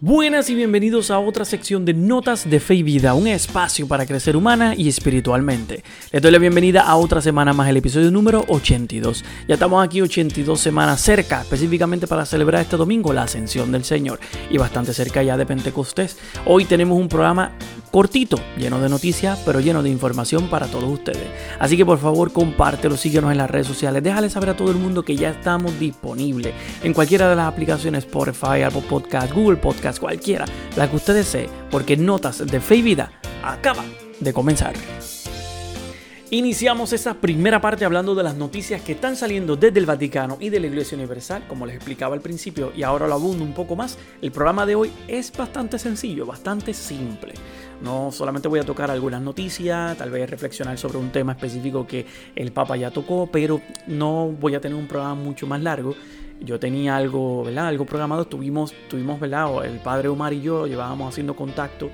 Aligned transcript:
Buenas 0.00 0.48
y 0.48 0.54
bienvenidos 0.54 1.10
a 1.10 1.18
otra 1.18 1.44
sección 1.44 1.84
de 1.84 1.92
Notas 1.92 2.48
de 2.48 2.60
Fe 2.60 2.76
y 2.76 2.82
Vida, 2.84 3.14
un 3.14 3.26
espacio 3.26 3.88
para 3.88 4.06
crecer 4.06 4.36
humana 4.36 4.76
y 4.76 4.88
espiritualmente. 4.88 5.82
Les 6.12 6.22
doy 6.22 6.30
la 6.30 6.38
bienvenida 6.38 6.82
a 6.82 6.94
otra 6.94 7.20
semana 7.20 7.52
más, 7.52 7.68
el 7.68 7.78
episodio 7.78 8.08
número 8.12 8.44
82. 8.46 9.24
Ya 9.48 9.54
estamos 9.54 9.84
aquí 9.84 10.00
82 10.00 10.60
semanas 10.60 11.00
cerca, 11.00 11.40
específicamente 11.40 12.06
para 12.06 12.24
celebrar 12.26 12.62
este 12.62 12.76
domingo 12.76 13.12
la 13.12 13.24
ascensión 13.24 13.72
del 13.72 13.82
Señor 13.82 14.20
y 14.48 14.56
bastante 14.56 14.94
cerca 14.94 15.20
ya 15.24 15.36
de 15.36 15.46
Pentecostés. 15.46 16.16
Hoy 16.46 16.64
tenemos 16.64 16.96
un 16.96 17.08
programa 17.08 17.56
cortito, 17.90 18.38
lleno 18.56 18.80
de 18.80 18.88
noticias, 18.88 19.38
pero 19.44 19.60
lleno 19.60 19.82
de 19.82 19.90
información 19.90 20.48
para 20.48 20.66
todos 20.66 20.90
ustedes. 20.90 21.26
Así 21.58 21.76
que 21.76 21.84
por 21.84 21.98
favor 21.98 22.32
compártelo, 22.32 22.96
síguenos 22.96 23.32
en 23.32 23.38
las 23.38 23.50
redes 23.50 23.66
sociales, 23.66 24.02
déjale 24.02 24.30
saber 24.30 24.50
a 24.50 24.56
todo 24.56 24.70
el 24.70 24.76
mundo 24.76 25.02
que 25.02 25.16
ya 25.16 25.30
estamos 25.30 25.78
disponibles 25.78 26.54
en 26.82 26.94
cualquiera 26.94 27.28
de 27.28 27.36
las 27.36 27.48
aplicaciones 27.48 28.04
Spotify, 28.04 28.62
Apple 28.64 28.84
Podcast, 28.88 29.32
Google 29.32 29.58
Podcast, 29.58 29.98
cualquiera, 29.98 30.44
la 30.76 30.88
que 30.88 30.96
usted 30.96 31.14
desee, 31.14 31.48
porque 31.70 31.96
Notas 31.96 32.46
de 32.46 32.60
Fe 32.60 32.76
y 32.76 32.82
Vida 32.82 33.12
acaba 33.42 33.84
de 34.20 34.32
comenzar. 34.32 34.74
Iniciamos 36.30 36.92
esa 36.92 37.14
primera 37.14 37.58
parte 37.58 37.86
hablando 37.86 38.14
de 38.14 38.22
las 38.22 38.34
noticias 38.34 38.82
que 38.82 38.92
están 38.92 39.16
saliendo 39.16 39.56
desde 39.56 39.78
el 39.78 39.86
Vaticano 39.86 40.36
y 40.38 40.50
de 40.50 40.60
la 40.60 40.66
Iglesia 40.66 40.94
Universal, 40.94 41.46
como 41.48 41.64
les 41.64 41.76
explicaba 41.76 42.14
al 42.14 42.20
principio, 42.20 42.70
y 42.76 42.82
ahora 42.82 43.06
lo 43.06 43.14
abundo 43.14 43.42
un 43.42 43.54
poco 43.54 43.76
más. 43.76 43.96
El 44.20 44.30
programa 44.30 44.66
de 44.66 44.74
hoy 44.74 44.92
es 45.06 45.32
bastante 45.32 45.78
sencillo, 45.78 46.26
bastante 46.26 46.74
simple. 46.74 47.32
No 47.82 48.10
solamente 48.10 48.48
voy 48.48 48.60
a 48.60 48.64
tocar 48.64 48.90
algunas 48.90 49.22
noticias, 49.22 49.96
tal 49.96 50.10
vez 50.10 50.28
reflexionar 50.28 50.78
sobre 50.78 50.98
un 50.98 51.10
tema 51.10 51.32
específico 51.32 51.86
que 51.86 52.06
el 52.34 52.52
Papa 52.52 52.76
ya 52.76 52.90
tocó, 52.90 53.28
pero 53.30 53.60
no 53.86 54.28
voy 54.28 54.54
a 54.54 54.60
tener 54.60 54.76
un 54.76 54.88
programa 54.88 55.14
mucho 55.14 55.46
más 55.46 55.62
largo. 55.62 55.94
Yo 56.40 56.58
tenía 56.58 56.96
algo, 56.96 57.44
¿verdad? 57.44 57.68
Algo 57.68 57.84
programado, 57.84 58.26
tuvimos, 58.26 58.72
tuvimos, 58.88 59.18
¿verdad? 59.20 59.64
El 59.64 59.78
padre 59.78 60.08
Omar 60.08 60.32
y 60.32 60.40
yo 60.40 60.66
llevábamos 60.66 61.12
haciendo 61.12 61.34
contacto 61.34 61.90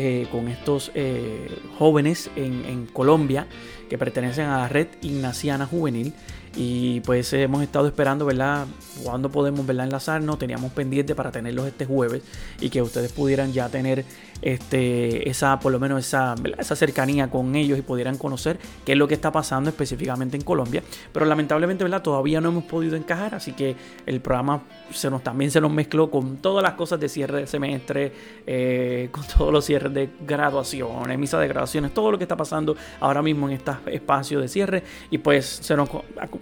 eh, 0.00 0.28
con 0.30 0.46
estos 0.46 0.92
eh, 0.94 1.48
jóvenes 1.76 2.30
en, 2.36 2.86
Colombia 2.92 3.48
que 3.90 3.98
pertenecen 3.98 4.46
a 4.46 4.58
la 4.58 4.68
red 4.68 4.86
Ignaciana 5.02 5.66
Juvenil 5.66 6.12
y 6.54 7.00
pues 7.00 7.32
hemos 7.32 7.64
estado 7.64 7.88
esperando, 7.88 8.24
¿verdad? 8.24 8.66
Cuando 9.02 9.28
podemos, 9.28 9.66
¿verdad? 9.66 9.86
Enlazarnos. 9.86 10.38
Teníamos 10.38 10.70
pendiente 10.72 11.16
para 11.16 11.32
tenerlos 11.32 11.66
este 11.66 11.84
jueves 11.84 12.22
y 12.60 12.70
que 12.70 12.80
ustedes 12.80 13.12
pudieran 13.12 13.52
ya 13.52 13.70
tener 13.70 14.04
este, 14.42 15.28
esa, 15.28 15.58
por 15.58 15.72
lo 15.72 15.80
menos 15.80 16.06
esa, 16.06 16.34
esa 16.58 16.76
cercanía 16.76 17.28
con 17.28 17.54
ellos 17.56 17.78
y 17.78 17.82
pudieran 17.82 18.18
conocer 18.18 18.58
qué 18.84 18.92
es 18.92 18.98
lo 18.98 19.08
que 19.08 19.14
está 19.14 19.32
pasando 19.32 19.70
específicamente 19.70 20.36
en 20.36 20.42
Colombia. 20.42 20.82
Pero 21.12 21.26
lamentablemente, 21.26 21.84
¿verdad? 21.84 22.02
Todavía 22.02 22.40
no 22.40 22.50
hemos 22.50 22.64
podido 22.64 22.96
encajar, 22.96 23.34
así 23.34 23.52
que 23.52 23.76
el 24.06 24.20
programa 24.20 24.62
se 24.92 25.10
nos, 25.10 25.22
también 25.22 25.50
se 25.50 25.60
nos 25.60 25.70
mezcló 25.70 26.10
con 26.10 26.38
todas 26.38 26.62
las 26.62 26.74
cosas 26.74 27.00
de 27.00 27.08
cierre 27.08 27.40
de 27.40 27.46
semestre, 27.46 28.12
eh, 28.46 29.08
con 29.10 29.24
todos 29.24 29.52
los 29.52 29.64
cierres 29.64 29.92
de 29.92 30.10
graduaciones, 30.26 31.18
misa 31.18 31.38
de 31.38 31.48
graduaciones, 31.48 31.92
todo 31.92 32.10
lo 32.10 32.18
que 32.18 32.24
está 32.24 32.36
pasando 32.36 32.76
ahora 33.00 33.22
mismo 33.22 33.48
en 33.48 33.56
este 33.56 33.72
espacio 33.92 34.40
de 34.40 34.48
cierre 34.48 34.82
y 35.10 35.18
pues 35.18 35.46
se 35.46 35.76
nos, 35.76 35.88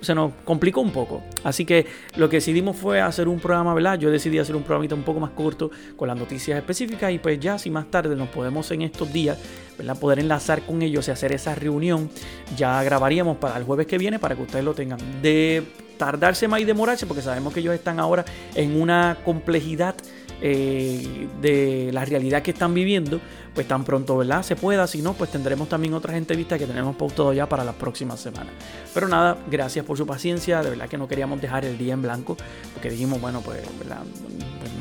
se 0.00 0.14
nos 0.14 0.32
complicó 0.44 0.80
un 0.80 0.92
poco. 0.92 1.22
Así 1.44 1.64
que 1.64 1.86
lo 2.16 2.28
que 2.28 2.36
decidimos 2.36 2.76
fue 2.76 3.00
hacer 3.00 3.28
un 3.28 3.40
programa, 3.40 3.74
¿verdad? 3.74 3.98
Yo 3.98 4.10
decidí 4.10 4.38
hacer 4.38 4.56
un 4.56 4.62
programita 4.62 4.94
un 4.94 5.02
poco 5.02 5.20
más 5.20 5.30
corto 5.30 5.70
con 5.96 6.08
las 6.08 6.16
noticias 6.16 6.58
específicas 6.58 7.12
y 7.12 7.18
pues 7.18 7.40
ya 7.40 7.58
si 7.58 7.70
más 7.70 7.85
tarde 7.86 8.16
nos 8.16 8.28
podemos 8.28 8.70
en 8.70 8.82
estos 8.82 9.12
días, 9.12 9.38
¿verdad? 9.78 9.98
Poder 9.98 10.18
enlazar 10.18 10.62
con 10.62 10.82
ellos 10.82 11.08
y 11.08 11.10
hacer 11.10 11.32
esa 11.32 11.54
reunión. 11.54 12.10
Ya 12.56 12.82
grabaríamos 12.82 13.36
para 13.38 13.56
el 13.56 13.64
jueves 13.64 13.86
que 13.86 13.98
viene 13.98 14.18
para 14.18 14.34
que 14.34 14.42
ustedes 14.42 14.64
lo 14.64 14.74
tengan. 14.74 14.98
De 15.22 15.64
tardarse 15.96 16.48
más 16.48 16.60
y 16.60 16.64
demorarse, 16.64 17.06
porque 17.06 17.22
sabemos 17.22 17.52
que 17.52 17.60
ellos 17.60 17.74
están 17.74 17.98
ahora 18.00 18.24
en 18.54 18.80
una 18.80 19.18
complejidad 19.24 19.94
eh, 20.42 21.28
de 21.40 21.90
la 21.92 22.04
realidad 22.04 22.42
que 22.42 22.50
están 22.50 22.74
viviendo, 22.74 23.20
pues 23.54 23.66
tan 23.66 23.84
pronto, 23.84 24.18
¿verdad? 24.18 24.42
Se 24.42 24.54
pueda, 24.54 24.86
si 24.86 25.00
no, 25.00 25.14
pues 25.14 25.30
tendremos 25.30 25.68
también 25.68 25.94
otras 25.94 26.16
entrevistas 26.16 26.58
que 26.58 26.66
tenemos 26.66 26.94
pautado 26.94 27.32
ya 27.32 27.48
para 27.48 27.64
las 27.64 27.74
próximas 27.74 28.20
semanas. 28.20 28.52
Pero 28.92 29.08
nada, 29.08 29.38
gracias 29.50 29.84
por 29.84 29.96
su 29.96 30.06
paciencia, 30.06 30.62
de 30.62 30.70
verdad 30.70 30.88
que 30.88 30.98
no 30.98 31.08
queríamos 31.08 31.40
dejar 31.40 31.64
el 31.64 31.78
día 31.78 31.94
en 31.94 32.02
blanco, 32.02 32.36
porque 32.74 32.90
dijimos, 32.90 33.18
bueno, 33.20 33.40
pues, 33.40 33.62
¿verdad? 33.78 34.02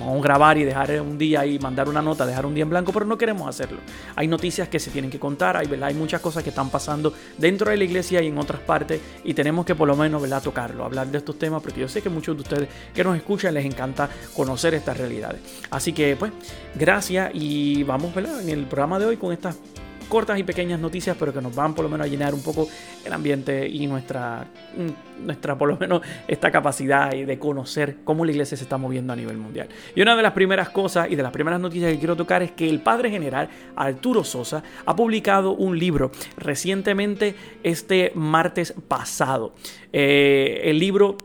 A 0.02 0.22
grabar 0.22 0.58
y 0.58 0.64
dejar 0.64 1.02
un 1.02 1.18
día 1.18 1.46
y 1.46 1.58
mandar 1.60 1.90
una 1.90 2.02
nota, 2.02 2.26
dejar 2.26 2.46
un 2.46 2.54
día 2.54 2.64
en 2.64 2.70
blanco, 2.70 2.92
pero 2.92 3.06
no 3.06 3.18
queremos 3.18 3.48
hacerlo. 3.48 3.80
Hay 4.16 4.28
noticias 4.28 4.68
que 4.70 4.80
se 4.80 4.92
tienen 4.92 5.10
que 5.10 5.20
contar, 5.20 5.58
hay, 5.58 5.68
¿verdad? 5.68 5.90
hay 5.90 5.96
muchas 5.96 6.22
cosas 6.22 6.44
que 6.44 6.50
están 6.50 6.70
pasando 6.70 7.14
dentro 7.38 7.72
de 7.72 7.78
la 7.78 7.84
iglesia 7.84 8.22
y 8.22 8.28
en 8.28 8.38
otras 8.38 8.62
partes, 8.62 9.00
y 9.24 9.34
tenemos 9.34 9.66
que 9.66 9.76
por 9.76 9.88
lo 9.88 9.96
menos. 9.96 10.24
Tocarlo, 10.44 10.84
hablar 10.84 11.08
de 11.08 11.20
estos 11.20 11.40
temas, 11.40 11.62
porque 11.62 11.80
yo 11.80 11.88
sé 11.88 12.02
que 12.02 12.10
muchos 12.10 12.36
de 12.36 12.42
ustedes 12.42 12.70
que 12.94 13.04
nos 13.04 13.16
escuchan 13.16 13.54
les 13.54 13.66
encanta 13.66 14.10
conocer 14.36 14.74
estas 14.74 14.98
realidades. 14.98 15.40
Así 15.70 15.94
que, 15.94 16.16
pues, 16.16 16.32
gracias 16.76 17.32
y 17.34 17.84
vamos, 17.84 18.14
¿verdad? 18.14 18.42
En 18.42 18.50
el 18.50 18.66
programa 18.66 19.00
de 19.00 19.06
hoy 19.06 19.18
con 19.18 19.32
estas 19.32 19.56
cortas 20.06 20.40
y 20.40 20.44
pequeñas 20.44 20.80
noticias, 20.80 21.16
pero 21.20 21.34
que 21.34 21.42
nos 21.42 21.56
van 21.56 21.74
por 21.74 21.84
lo 21.84 21.90
menos 21.90 22.06
a 22.06 22.10
llenar 22.10 22.34
un 22.34 22.44
poco 22.44 22.68
el 23.04 23.14
ambiente 23.14 23.68
y 23.68 23.88
nuestra, 23.88 24.46
mm, 24.76 25.26
nuestra 25.26 25.58
por 25.58 25.70
lo 25.70 25.78
menos 25.78 26.02
esta 26.28 26.52
capacidad 26.52 27.12
de 27.12 27.40
conocer 27.40 27.98
cómo 28.04 28.26
la 28.26 28.32
iglesia 28.32 28.58
se 28.58 28.64
está 28.64 28.78
moviendo 28.78 29.14
a 29.14 29.16
nivel 29.16 29.38
mundial. 29.38 29.68
Y 29.96 30.02
una 30.02 30.16
de 30.16 30.24
las 30.24 30.34
primeras 30.34 30.70
cosas 30.70 31.10
y 31.10 31.16
de 31.16 31.24
las 31.24 31.32
primeras 31.32 31.60
noticias 31.60 31.92
que 31.92 32.00
quiero 32.00 32.16
tocar 32.16 32.44
es 32.44 32.52
que 32.52 32.70
el 32.70 32.80
padre 32.80 33.10
general 33.10 33.50
Arturo 33.76 34.24
Sosa 34.24 34.64
ha 34.86 34.96
publicado 34.96 35.52
un 35.56 35.78
libro 35.78 36.12
recientemente 36.38 37.36
este 37.64 38.12
martes 38.16 38.74
pasado. 38.88 39.54
Eh, 39.92 40.62
el 40.66 40.80
libro 40.80 41.18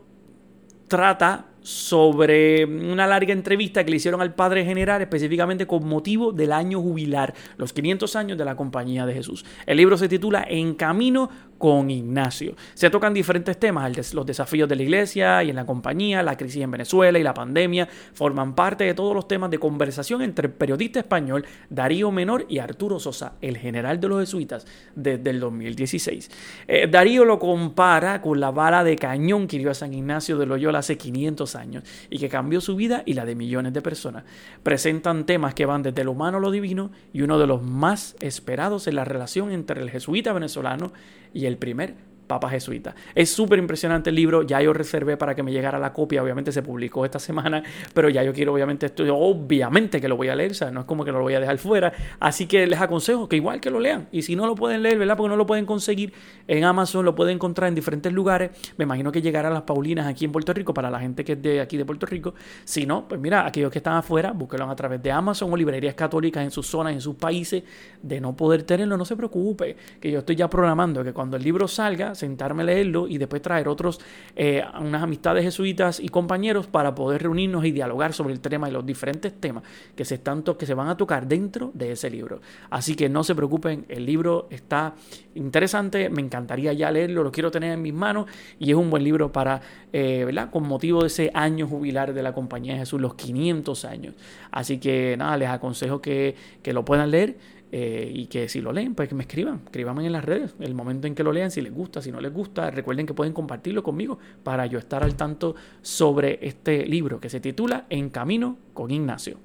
trata 0.87 1.50
sobre 1.61 2.65
una 2.65 3.07
larga 3.07 3.33
entrevista 3.33 3.83
que 3.83 3.91
le 3.91 3.97
hicieron 3.97 4.21
al 4.21 4.33
Padre 4.33 4.65
General, 4.65 5.01
específicamente 5.01 5.67
con 5.67 5.87
motivo 5.87 6.31
del 6.31 6.51
año 6.51 6.81
jubilar, 6.81 7.33
los 7.57 7.73
500 7.73 8.15
años 8.15 8.37
de 8.37 8.45
la 8.45 8.55
Compañía 8.55 9.05
de 9.05 9.13
Jesús. 9.13 9.45
El 9.65 9.77
libro 9.77 9.97
se 9.97 10.09
titula 10.09 10.45
En 10.47 10.73
Camino 10.73 11.29
con 11.61 11.91
Ignacio. 11.91 12.55
Se 12.73 12.89
tocan 12.89 13.13
diferentes 13.13 13.55
temas, 13.59 14.15
los 14.15 14.25
desafíos 14.25 14.67
de 14.67 14.75
la 14.75 14.81
iglesia 14.81 15.43
y 15.43 15.51
en 15.51 15.55
la 15.55 15.63
compañía, 15.63 16.23
la 16.23 16.35
crisis 16.35 16.63
en 16.63 16.71
Venezuela 16.71 17.19
y 17.19 17.23
la 17.23 17.35
pandemia, 17.35 17.87
forman 18.13 18.55
parte 18.55 18.83
de 18.83 18.95
todos 18.95 19.13
los 19.13 19.27
temas 19.27 19.51
de 19.51 19.59
conversación 19.59 20.23
entre 20.23 20.47
el 20.47 20.53
periodista 20.53 20.99
español 20.99 21.45
Darío 21.69 22.09
Menor 22.09 22.47
y 22.49 22.57
Arturo 22.57 22.99
Sosa, 22.99 23.33
el 23.41 23.59
general 23.59 23.99
de 23.99 24.07
los 24.07 24.21
jesuitas, 24.21 24.65
desde 24.95 25.29
el 25.29 25.39
2016. 25.39 26.31
Eh, 26.67 26.87
Darío 26.89 27.25
lo 27.25 27.37
compara 27.37 28.23
con 28.23 28.39
la 28.39 28.49
bala 28.49 28.83
de 28.83 28.95
cañón 28.95 29.45
que 29.45 29.57
hirió 29.57 29.69
a 29.69 29.75
San 29.75 29.93
Ignacio 29.93 30.39
de 30.39 30.47
Loyola 30.47 30.79
hace 30.79 30.97
500 30.97 31.55
años 31.55 31.83
y 32.09 32.17
que 32.17 32.27
cambió 32.27 32.59
su 32.59 32.75
vida 32.75 33.03
y 33.05 33.13
la 33.13 33.23
de 33.23 33.35
millones 33.35 33.71
de 33.71 33.83
personas. 33.83 34.23
Presentan 34.63 35.27
temas 35.27 35.53
que 35.53 35.67
van 35.67 35.83
desde 35.83 36.03
lo 36.03 36.13
humano 36.13 36.39
a 36.39 36.41
lo 36.41 36.49
divino 36.49 36.89
y 37.13 37.21
uno 37.21 37.37
de 37.37 37.45
los 37.45 37.61
más 37.61 38.15
esperados 38.19 38.87
es 38.87 38.95
la 38.95 39.05
relación 39.05 39.51
entre 39.51 39.79
el 39.79 39.91
jesuita 39.91 40.33
venezolano 40.33 40.91
y 41.33 41.45
el 41.45 41.50
primer 41.57 41.95
Papa 42.31 42.49
Jesuita. 42.49 42.95
Es 43.13 43.29
súper 43.29 43.59
impresionante 43.59 44.09
el 44.09 44.15
libro, 44.15 44.43
ya 44.43 44.61
yo 44.61 44.71
reservé 44.71 45.17
para 45.17 45.35
que 45.35 45.43
me 45.43 45.51
llegara 45.51 45.77
la 45.77 45.91
copia, 45.91 46.23
obviamente 46.23 46.53
se 46.53 46.63
publicó 46.63 47.03
esta 47.03 47.19
semana, 47.19 47.61
pero 47.93 48.07
ya 48.07 48.23
yo 48.23 48.31
quiero 48.31 48.53
obviamente 48.53 48.85
esto, 48.85 49.03
obviamente 49.13 49.99
que 49.99 50.07
lo 50.07 50.15
voy 50.15 50.29
a 50.29 50.35
leer, 50.35 50.51
o 50.51 50.53
sea, 50.53 50.71
no 50.71 50.79
es 50.79 50.85
como 50.85 51.03
que 51.03 51.11
lo 51.11 51.19
voy 51.21 51.33
a 51.33 51.41
dejar 51.41 51.57
fuera, 51.57 51.91
así 52.21 52.45
que 52.45 52.65
les 52.67 52.79
aconsejo 52.79 53.27
que 53.27 53.35
igual 53.35 53.59
que 53.59 53.69
lo 53.69 53.81
lean, 53.81 54.07
y 54.13 54.21
si 54.21 54.37
no 54.37 54.47
lo 54.47 54.55
pueden 54.55 54.81
leer, 54.81 54.97
¿verdad? 54.97 55.17
Porque 55.17 55.27
no 55.27 55.35
lo 55.35 55.45
pueden 55.45 55.65
conseguir 55.65 56.13
en 56.47 56.63
Amazon, 56.63 57.03
lo 57.03 57.15
pueden 57.15 57.35
encontrar 57.35 57.67
en 57.67 57.75
diferentes 57.75 58.13
lugares, 58.13 58.51
me 58.77 58.83
imagino 58.83 59.11
que 59.11 59.21
llegará 59.21 59.49
a 59.49 59.51
las 59.51 59.63
Paulinas 59.63 60.07
aquí 60.07 60.23
en 60.23 60.31
Puerto 60.31 60.53
Rico, 60.53 60.73
para 60.73 60.89
la 60.89 61.01
gente 61.01 61.25
que 61.25 61.33
es 61.33 61.41
de 61.41 61.59
aquí 61.59 61.75
de 61.75 61.83
Puerto 61.83 62.05
Rico, 62.05 62.33
si 62.63 62.85
no, 62.85 63.09
pues 63.09 63.19
mira, 63.19 63.45
aquellos 63.45 63.69
que 63.73 63.79
están 63.79 63.95
afuera, 63.95 64.31
búsquenlo 64.31 64.69
a 64.69 64.75
través 64.77 65.03
de 65.03 65.11
Amazon 65.11 65.51
o 65.51 65.57
librerías 65.57 65.95
católicas 65.95 66.45
en 66.45 66.51
sus 66.51 66.65
zonas, 66.65 66.93
en 66.93 67.01
sus 67.01 67.15
países, 67.15 67.61
de 68.01 68.21
no 68.21 68.33
poder 68.37 68.63
tenerlo, 68.63 68.95
no 68.95 69.03
se 69.03 69.17
preocupe, 69.17 69.75
que 69.99 70.09
yo 70.09 70.19
estoy 70.19 70.37
ya 70.37 70.49
programando 70.49 71.03
que 71.03 71.11
cuando 71.11 71.35
el 71.35 71.43
libro 71.43 71.67
salga, 71.67 72.15
sentarme 72.21 72.63
a 72.63 72.65
leerlo 72.67 73.07
y 73.07 73.17
después 73.17 73.41
traer 73.41 73.67
otros, 73.67 73.99
eh, 74.35 74.63
unas 74.79 75.03
amistades 75.03 75.43
jesuitas 75.43 75.99
y 75.99 76.09
compañeros 76.09 76.67
para 76.67 76.95
poder 76.95 77.23
reunirnos 77.23 77.65
y 77.65 77.71
dialogar 77.71 78.13
sobre 78.13 78.33
el 78.33 78.39
tema 78.39 78.69
y 78.69 78.71
los 78.71 78.85
diferentes 78.85 79.33
temas 79.33 79.63
que 79.95 80.05
se, 80.05 80.15
están 80.15 80.43
que 80.43 80.65
se 80.65 80.73
van 80.73 80.87
a 80.87 80.97
tocar 80.97 81.27
dentro 81.27 81.71
de 81.73 81.91
ese 81.91 82.09
libro. 82.09 82.41
Así 82.69 82.95
que 82.95 83.09
no 83.09 83.23
se 83.23 83.35
preocupen, 83.35 83.85
el 83.89 84.05
libro 84.05 84.47
está 84.49 84.95
interesante, 85.35 86.09
me 86.09 86.21
encantaría 86.21 86.73
ya 86.73 86.91
leerlo, 86.91 87.23
lo 87.23 87.31
quiero 87.31 87.51
tener 87.51 87.73
en 87.73 87.81
mis 87.81 87.93
manos 87.93 88.25
y 88.59 88.71
es 88.71 88.77
un 88.77 88.89
buen 88.89 89.03
libro 89.03 89.31
para, 89.31 89.61
eh, 89.91 90.23
¿verdad? 90.25 90.49
Con 90.49 90.67
motivo 90.67 91.01
de 91.01 91.07
ese 91.07 91.31
año 91.33 91.67
jubilar 91.67 92.13
de 92.13 92.23
la 92.23 92.33
Compañía 92.33 92.73
de 92.73 92.79
Jesús, 92.79 93.01
los 93.01 93.15
500 93.15 93.85
años. 93.85 94.15
Así 94.51 94.79
que 94.79 95.15
nada, 95.17 95.37
les 95.37 95.49
aconsejo 95.49 96.01
que, 96.01 96.35
que 96.61 96.73
lo 96.73 96.85
puedan 96.85 97.11
leer. 97.11 97.37
Eh, 97.73 98.11
y 98.13 98.25
que 98.27 98.49
si 98.49 98.59
lo 98.59 98.73
leen, 98.73 98.95
pues 98.95 99.07
que 99.07 99.15
me 99.15 99.23
escriban, 99.23 99.61
escríbanme 99.63 100.05
en 100.05 100.11
las 100.11 100.25
redes, 100.25 100.55
el 100.59 100.73
momento 100.73 101.07
en 101.07 101.15
que 101.15 101.23
lo 101.23 101.31
lean, 101.31 101.51
si 101.51 101.61
les 101.61 101.73
gusta, 101.73 102.01
si 102.01 102.11
no 102.11 102.19
les 102.19 102.33
gusta, 102.33 102.69
recuerden 102.69 103.05
que 103.05 103.13
pueden 103.13 103.31
compartirlo 103.31 103.81
conmigo 103.81 104.19
para 104.43 104.65
yo 104.65 104.77
estar 104.77 105.03
al 105.03 105.15
tanto 105.15 105.55
sobre 105.81 106.45
este 106.45 106.85
libro 106.85 107.21
que 107.21 107.29
se 107.29 107.39
titula 107.39 107.85
En 107.89 108.09
Camino 108.09 108.57
con 108.73 108.91
Ignacio. 108.91 109.37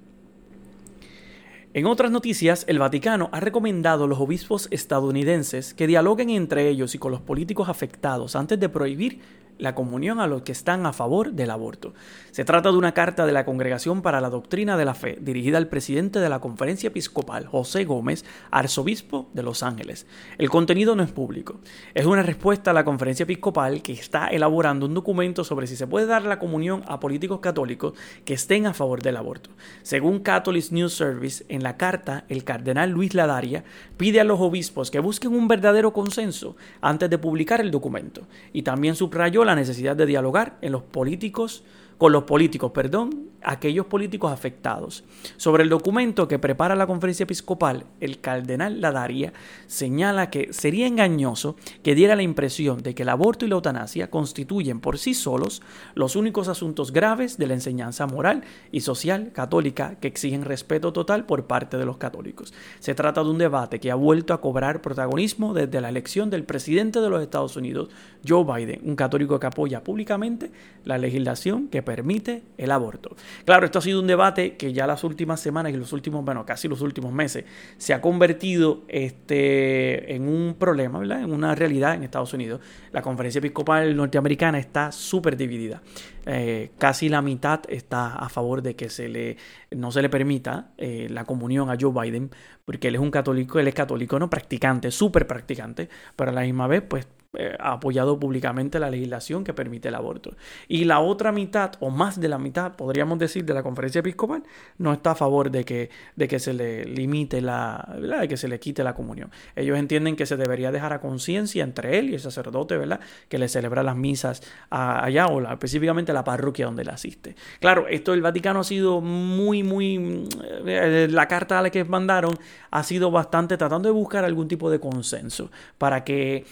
En 1.72 1.86
otras 1.86 2.10
noticias, 2.10 2.64
el 2.68 2.78
Vaticano 2.78 3.28
ha 3.32 3.38
recomendado 3.38 4.04
a 4.04 4.08
los 4.08 4.18
obispos 4.18 4.66
estadounidenses 4.70 5.74
que 5.74 5.86
dialoguen 5.86 6.30
entre 6.30 6.68
ellos 6.68 6.94
y 6.94 6.98
con 6.98 7.12
los 7.12 7.20
políticos 7.20 7.68
afectados 7.68 8.34
antes 8.34 8.58
de 8.58 8.68
prohibir 8.68 9.20
la 9.58 9.74
comunión 9.74 10.20
a 10.20 10.26
los 10.26 10.42
que 10.42 10.52
están 10.52 10.86
a 10.86 10.92
favor 10.92 11.32
del 11.32 11.50
aborto. 11.50 11.94
Se 12.30 12.44
trata 12.44 12.70
de 12.70 12.76
una 12.76 12.92
carta 12.92 13.26
de 13.26 13.32
la 13.32 13.44
Congregación 13.44 14.02
para 14.02 14.20
la 14.20 14.30
Doctrina 14.30 14.76
de 14.76 14.84
la 14.84 14.94
Fe, 14.94 15.18
dirigida 15.20 15.58
al 15.58 15.68
presidente 15.68 16.20
de 16.20 16.28
la 16.28 16.40
Conferencia 16.40 16.88
Episcopal, 16.88 17.46
José 17.46 17.84
Gómez, 17.84 18.24
arzobispo 18.50 19.28
de 19.32 19.42
Los 19.42 19.62
Ángeles. 19.62 20.06
El 20.38 20.50
contenido 20.50 20.94
no 20.94 21.02
es 21.02 21.12
público. 21.12 21.60
Es 21.94 22.06
una 22.06 22.22
respuesta 22.22 22.72
a 22.72 22.74
la 22.74 22.84
Conferencia 22.84 23.24
Episcopal 23.24 23.82
que 23.82 23.92
está 23.92 24.28
elaborando 24.28 24.86
un 24.86 24.94
documento 24.94 25.44
sobre 25.44 25.66
si 25.66 25.76
se 25.76 25.86
puede 25.86 26.06
dar 26.06 26.22
la 26.22 26.38
comunión 26.38 26.82
a 26.86 27.00
políticos 27.00 27.40
católicos 27.40 27.94
que 28.24 28.34
estén 28.34 28.66
a 28.66 28.74
favor 28.74 29.02
del 29.02 29.16
aborto. 29.16 29.50
Según 29.82 30.20
Catholic 30.20 30.70
News 30.72 30.92
Service, 30.92 31.44
en 31.48 31.62
la 31.62 31.76
carta, 31.76 32.24
el 32.28 32.44
cardenal 32.44 32.90
Luis 32.90 33.14
Ladaria 33.14 33.64
pide 33.96 34.20
a 34.20 34.24
los 34.24 34.40
obispos 34.40 34.90
que 34.90 35.00
busquen 35.00 35.32
un 35.32 35.48
verdadero 35.48 35.92
consenso 35.92 36.56
antes 36.80 37.08
de 37.08 37.18
publicar 37.18 37.60
el 37.60 37.70
documento 37.70 38.26
y 38.52 38.62
también 38.62 38.94
subrayó 38.94 39.44
la 39.46 39.54
necesidad 39.54 39.96
de 39.96 40.06
dialogar 40.06 40.58
en 40.60 40.72
los 40.72 40.82
políticos 40.82 41.64
con 41.98 42.12
los 42.12 42.24
políticos, 42.24 42.72
perdón, 42.72 43.30
aquellos 43.46 43.86
políticos 43.86 44.32
afectados. 44.32 45.04
Sobre 45.36 45.62
el 45.62 45.70
documento 45.70 46.28
que 46.28 46.38
prepara 46.38 46.74
la 46.74 46.86
conferencia 46.86 47.24
episcopal, 47.24 47.86
el 48.00 48.20
cardenal 48.20 48.80
Ladaria 48.80 49.32
señala 49.68 50.30
que 50.30 50.52
sería 50.52 50.86
engañoso 50.86 51.56
que 51.82 51.94
diera 51.94 52.16
la 52.16 52.22
impresión 52.22 52.82
de 52.82 52.94
que 52.94 53.04
el 53.04 53.08
aborto 53.08 53.46
y 53.46 53.48
la 53.48 53.54
eutanasia 53.54 54.10
constituyen 54.10 54.80
por 54.80 54.98
sí 54.98 55.14
solos 55.14 55.62
los 55.94 56.16
únicos 56.16 56.48
asuntos 56.48 56.92
graves 56.92 57.38
de 57.38 57.46
la 57.46 57.54
enseñanza 57.54 58.06
moral 58.06 58.42
y 58.72 58.80
social 58.80 59.30
católica 59.32 59.96
que 60.00 60.08
exigen 60.08 60.44
respeto 60.44 60.92
total 60.92 61.24
por 61.24 61.46
parte 61.46 61.76
de 61.76 61.86
los 61.86 61.98
católicos. 61.98 62.52
Se 62.80 62.96
trata 62.96 63.22
de 63.22 63.30
un 63.30 63.38
debate 63.38 63.78
que 63.78 63.92
ha 63.92 63.94
vuelto 63.94 64.34
a 64.34 64.40
cobrar 64.40 64.82
protagonismo 64.82 65.54
desde 65.54 65.80
la 65.80 65.88
elección 65.88 66.30
del 66.30 66.42
presidente 66.42 67.00
de 67.00 67.10
los 67.10 67.22
Estados 67.22 67.56
Unidos, 67.56 67.90
Joe 68.26 68.44
Biden, 68.44 68.80
un 68.84 68.96
católico 68.96 69.38
que 69.38 69.46
apoya 69.46 69.84
públicamente 69.84 70.50
la 70.84 70.98
legislación 70.98 71.68
que 71.68 71.82
permite 71.82 72.42
el 72.58 72.72
aborto. 72.72 73.14
Claro, 73.44 73.66
esto 73.66 73.78
ha 73.78 73.82
sido 73.82 74.00
un 74.00 74.06
debate 74.06 74.56
que 74.56 74.72
ya 74.72 74.86
las 74.86 75.04
últimas 75.04 75.40
semanas 75.40 75.72
y 75.72 75.76
los 75.76 75.92
últimos, 75.92 76.24
bueno, 76.24 76.44
casi 76.44 76.68
los 76.68 76.80
últimos 76.80 77.12
meses, 77.12 77.44
se 77.76 77.94
ha 77.94 78.00
convertido 78.00 78.82
este, 78.88 80.14
en 80.14 80.28
un 80.28 80.56
problema, 80.58 80.98
¿verdad? 80.98 81.22
En 81.22 81.32
una 81.32 81.54
realidad 81.54 81.94
en 81.94 82.02
Estados 82.02 82.32
Unidos. 82.32 82.60
La 82.92 83.02
conferencia 83.02 83.38
episcopal 83.38 83.96
norteamericana 83.96 84.58
está 84.58 84.92
súper 84.92 85.36
dividida. 85.36 85.82
Eh, 86.24 86.72
casi 86.78 87.08
la 87.08 87.22
mitad 87.22 87.60
está 87.68 88.16
a 88.16 88.28
favor 88.28 88.60
de 88.60 88.74
que 88.74 88.90
se 88.90 89.08
le, 89.08 89.36
no 89.70 89.92
se 89.92 90.02
le 90.02 90.08
permita 90.08 90.72
eh, 90.76 91.06
la 91.08 91.24
comunión 91.24 91.70
a 91.70 91.76
Joe 91.80 91.92
Biden, 91.92 92.30
porque 92.66 92.88
él 92.88 92.96
es 92.96 93.00
un 93.00 93.10
católico, 93.10 93.58
él 93.58 93.68
es 93.68 93.74
católico, 93.74 94.18
no 94.18 94.28
practicante, 94.28 94.90
súper 94.90 95.26
practicante, 95.26 95.88
pero 96.16 96.30
a 96.32 96.34
la 96.34 96.42
misma 96.42 96.66
vez, 96.66 96.82
pues 96.82 97.06
eh, 97.38 97.54
ha 97.58 97.72
apoyado 97.72 98.18
públicamente 98.18 98.78
la 98.78 98.88
legislación 98.88 99.44
que 99.44 99.52
permite 99.52 99.88
el 99.88 99.94
aborto. 99.94 100.34
Y 100.68 100.84
la 100.84 101.00
otra 101.00 101.32
mitad, 101.32 101.72
o 101.80 101.90
más 101.90 102.18
de 102.18 102.28
la 102.28 102.38
mitad, 102.38 102.74
podríamos 102.76 103.18
decir, 103.18 103.44
de 103.44 103.52
la 103.52 103.62
conferencia 103.62 103.98
episcopal, 103.98 104.42
no 104.78 104.92
está 104.92 105.10
a 105.10 105.14
favor 105.14 105.50
de 105.50 105.64
que, 105.64 105.90
de 106.16 106.28
que 106.28 106.38
se 106.38 106.54
le 106.54 106.84
limite 106.84 107.40
la, 107.40 107.96
de 108.00 108.26
que 108.26 108.36
se 108.36 108.48
le 108.48 108.58
quite 108.58 108.82
la 108.82 108.94
comunión. 108.94 109.30
Ellos 109.54 109.78
entienden 109.78 110.16
que 110.16 110.24
se 110.24 110.36
debería 110.36 110.72
dejar 110.72 110.92
a 110.92 111.00
conciencia 111.00 111.62
entre 111.62 111.98
él 111.98 112.10
y 112.10 112.14
el 112.14 112.20
sacerdote, 112.20 112.76
¿verdad? 112.78 113.00
Que 113.28 113.38
le 113.38 113.48
celebra 113.48 113.82
las 113.82 113.96
misas 113.96 114.42
allá, 114.70 115.26
o 115.26 115.42
específicamente 115.52 116.12
la 116.12 116.24
parroquia 116.24 116.66
donde 116.66 116.84
le 116.84 116.92
asiste. 116.92 117.36
Claro, 117.60 117.86
esto 117.88 118.12
del 118.12 118.22
Vaticano 118.22 118.60
ha 118.60 118.64
sido 118.64 119.00
muy, 119.00 119.62
muy, 119.62 120.26
eh, 120.66 121.08
la 121.10 121.28
carta 121.28 121.58
a 121.58 121.62
la 121.62 121.70
que 121.70 121.84
mandaron 121.84 122.34
ha 122.70 122.82
sido 122.82 123.10
bastante 123.10 123.56
tratando 123.56 123.88
de 123.88 123.92
buscar 123.92 124.24
algún 124.24 124.48
tipo 124.48 124.70
de 124.70 124.80
consenso 124.80 125.50
para 125.78 126.04
que 126.04 126.44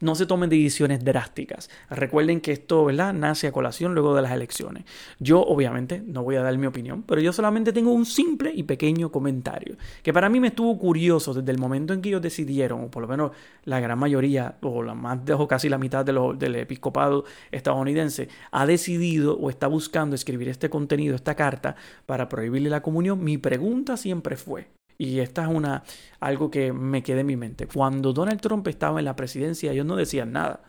no 0.00 0.14
se 0.14 0.26
tomen 0.26 0.50
decisiones 0.50 1.04
drásticas. 1.04 1.70
Recuerden 1.88 2.40
que 2.40 2.52
esto, 2.52 2.84
¿verdad? 2.84 3.14
Nace 3.14 3.46
a 3.46 3.52
colación 3.52 3.94
luego 3.94 4.14
de 4.14 4.22
las 4.22 4.32
elecciones. 4.32 4.84
Yo, 5.18 5.40
obviamente, 5.42 6.02
no 6.04 6.22
voy 6.22 6.36
a 6.36 6.42
dar 6.42 6.56
mi 6.58 6.66
opinión, 6.66 7.02
pero 7.02 7.20
yo 7.20 7.32
solamente 7.32 7.72
tengo 7.72 7.92
un 7.92 8.04
simple 8.04 8.52
y 8.54 8.64
pequeño 8.64 9.10
comentario, 9.10 9.76
que 10.02 10.12
para 10.12 10.28
mí 10.28 10.40
me 10.40 10.48
estuvo 10.48 10.78
curioso 10.78 11.32
desde 11.32 11.50
el 11.50 11.58
momento 11.58 11.94
en 11.94 12.02
que 12.02 12.10
ellos 12.10 12.22
decidieron, 12.22 12.84
o 12.84 12.90
por 12.90 13.02
lo 13.02 13.08
menos 13.08 13.32
la 13.64 13.80
gran 13.80 13.98
mayoría, 13.98 14.56
o 14.60 14.82
la 14.82 14.94
más 14.94 15.20
o 15.30 15.48
casi 15.48 15.68
la 15.68 15.78
mitad 15.78 16.04
del 16.04 16.56
episcopado 16.56 17.24
estadounidense, 17.50 18.28
ha 18.50 18.66
decidido 18.66 19.38
o 19.38 19.48
está 19.48 19.68
buscando 19.68 20.14
escribir 20.14 20.48
este 20.48 20.68
contenido, 20.68 21.14
esta 21.14 21.34
carta, 21.34 21.76
para 22.04 22.28
prohibirle 22.28 22.68
la 22.68 22.82
comunión. 22.82 23.24
Mi 23.24 23.38
pregunta 23.38 23.96
siempre 23.96 24.36
fue, 24.36 24.68
y 24.98 25.20
esta 25.20 25.42
es 25.42 25.48
una, 25.48 25.82
algo 26.20 26.50
que 26.50 26.72
me 26.72 27.02
quedé 27.02 27.20
en 27.20 27.26
mi 27.26 27.36
mente. 27.36 27.66
Cuando 27.66 28.12
Donald 28.12 28.40
Trump 28.40 28.66
estaba 28.68 28.98
en 28.98 29.04
la 29.04 29.16
presidencia, 29.16 29.72
ellos 29.72 29.86
no 29.86 29.96
decían 29.96 30.32
nada. 30.32 30.60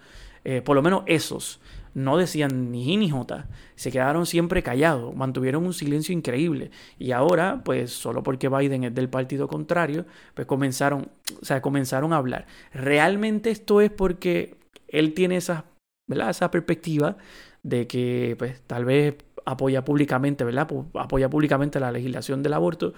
Eh, 0.44 0.62
por 0.62 0.76
lo 0.76 0.84
menos 0.84 1.04
esos 1.08 1.60
no 1.96 2.18
decían 2.18 2.72
ni 2.72 2.98
ni 2.98 3.10
jota. 3.10 3.48
Se 3.76 3.92
quedaron 3.92 4.26
siempre 4.26 4.62
callados, 4.62 5.16
mantuvieron 5.16 5.66
un 5.66 5.74
silencio 5.74 6.14
increíble. 6.14 6.70
Y 7.00 7.12
ahora, 7.12 7.62
pues 7.64 7.92
solo 7.92 8.22
porque 8.22 8.50
Biden 8.50 8.84
es 8.84 8.94
del 8.94 9.10
partido 9.10 9.48
contrario, 9.48 10.06
pues 10.34 10.46
comenzaron, 10.46 11.10
o 11.42 11.46
sea, 11.46 11.62
comenzaron 11.62 12.14
a 12.14 12.18
hablar. 12.18 12.46
Realmente 12.74 13.50
esto 13.50 13.82
es 13.82 13.90
porque 13.90 14.58
él 14.88 15.14
tiene 15.14 15.38
esa, 15.38 15.66
¿verdad? 16.08 16.30
esa 16.30 16.52
perspectiva 16.52 17.18
de 17.64 17.88
que 17.88 18.36
pues 18.38 18.62
tal 18.68 18.86
vez 18.86 19.16
apoya 19.46 19.86
públicamente, 19.86 20.44
¿verdad? 20.44 20.68
Apoya 20.96 21.30
públicamente 21.30 21.80
la 21.80 21.92
legislación 21.92 22.44
del 22.44 22.54
aborto 22.54 22.94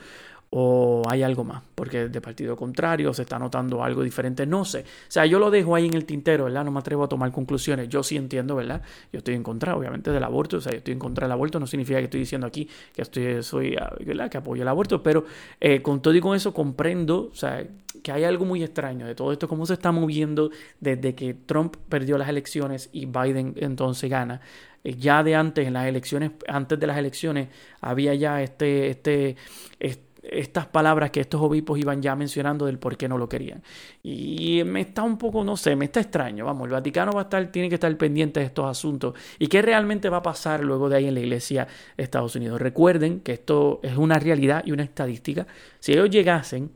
o 0.49 1.03
hay 1.09 1.23
algo 1.23 1.43
más, 1.43 1.61
porque 1.75 2.07
de 2.07 2.21
partido 2.21 2.55
contrario 2.55 3.13
se 3.13 3.23
está 3.23 3.37
notando 3.37 3.83
algo 3.83 4.01
diferente, 4.01 4.45
no 4.45 4.63
sé. 4.63 4.79
O 4.79 5.11
sea, 5.11 5.25
yo 5.25 5.39
lo 5.39 5.51
dejo 5.51 5.75
ahí 5.75 5.85
en 5.85 5.93
el 5.93 6.05
tintero, 6.05 6.45
¿verdad? 6.45 6.63
No 6.63 6.71
me 6.71 6.79
atrevo 6.79 7.03
a 7.03 7.09
tomar 7.09 7.31
conclusiones. 7.31 7.89
Yo 7.89 8.01
sí 8.01 8.15
entiendo, 8.15 8.55
¿verdad? 8.55 8.81
Yo 9.11 9.17
estoy 9.17 9.35
en 9.35 9.43
contra, 9.43 9.75
obviamente, 9.75 10.11
del 10.11 10.23
aborto. 10.23 10.57
O 10.57 10.61
sea, 10.61 10.71
yo 10.71 10.77
estoy 10.77 10.93
en 10.93 10.99
contra 10.99 11.27
del 11.27 11.33
aborto. 11.33 11.59
No 11.59 11.67
significa 11.67 11.99
que 11.99 12.05
estoy 12.05 12.21
diciendo 12.21 12.47
aquí 12.47 12.69
que 12.93 13.01
estoy, 13.01 13.43
soy, 13.43 13.75
ah, 13.75 13.93
¿verdad? 14.05 14.29
Que 14.29 14.37
apoyo 14.37 14.61
el 14.61 14.67
aborto, 14.67 15.03
pero 15.03 15.25
eh, 15.59 15.81
con 15.81 16.01
todo 16.01 16.15
y 16.15 16.21
con 16.21 16.35
eso 16.35 16.53
comprendo, 16.53 17.29
o 17.31 17.35
sea, 17.35 17.65
que 18.01 18.11
hay 18.11 18.23
algo 18.23 18.45
muy 18.45 18.63
extraño 18.63 19.05
de 19.05 19.15
todo 19.15 19.33
esto, 19.33 19.47
cómo 19.47 19.65
se 19.65 19.73
está 19.73 19.91
moviendo 19.91 20.51
desde 20.79 21.13
que 21.15 21.33
Trump 21.33 21.75
perdió 21.89 22.17
las 22.17 22.29
elecciones 22.29 22.89
y 22.93 23.05
Biden 23.05 23.53
entonces 23.57 24.09
gana 24.09 24.39
eh, 24.83 24.95
ya 24.95 25.23
de 25.23 25.35
antes, 25.35 25.67
en 25.67 25.73
las 25.73 25.87
elecciones, 25.87 26.31
antes 26.47 26.79
de 26.79 26.87
las 26.87 26.97
elecciones, 26.97 27.49
había 27.81 28.13
ya 28.13 28.41
este, 28.41 28.89
este, 28.89 29.35
este 29.79 30.06
estas 30.31 30.65
palabras 30.67 31.11
que 31.11 31.21
estos 31.21 31.41
obispos 31.41 31.79
iban 31.79 32.01
ya 32.01 32.15
mencionando 32.15 32.65
del 32.65 32.79
por 32.79 32.97
qué 32.97 33.07
no 33.07 33.17
lo 33.17 33.27
querían. 33.29 33.63
Y 34.03 34.61
me 34.65 34.81
está 34.81 35.03
un 35.03 35.17
poco, 35.17 35.43
no 35.43 35.57
sé, 35.57 35.75
me 35.75 35.85
está 35.85 35.99
extraño. 35.99 36.45
Vamos, 36.45 36.65
el 36.65 36.73
Vaticano 36.73 37.11
va 37.11 37.21
a 37.21 37.23
estar, 37.23 37.51
tiene 37.51 37.69
que 37.69 37.75
estar 37.75 37.95
pendiente 37.97 38.39
de 38.39 38.47
estos 38.47 38.65
asuntos. 38.65 39.13
¿Y 39.39 39.47
qué 39.47 39.61
realmente 39.61 40.09
va 40.09 40.17
a 40.17 40.23
pasar 40.23 40.63
luego 40.63 40.89
de 40.89 40.97
ahí 40.97 41.07
en 41.07 41.13
la 41.13 41.19
iglesia 41.21 41.67
de 41.95 42.03
Estados 42.03 42.35
Unidos? 42.35 42.59
Recuerden 42.61 43.21
que 43.21 43.33
esto 43.33 43.79
es 43.83 43.97
una 43.97 44.19
realidad 44.19 44.63
y 44.65 44.71
una 44.71 44.83
estadística. 44.83 45.47
Si 45.79 45.93
ellos 45.93 46.09
llegasen 46.09 46.71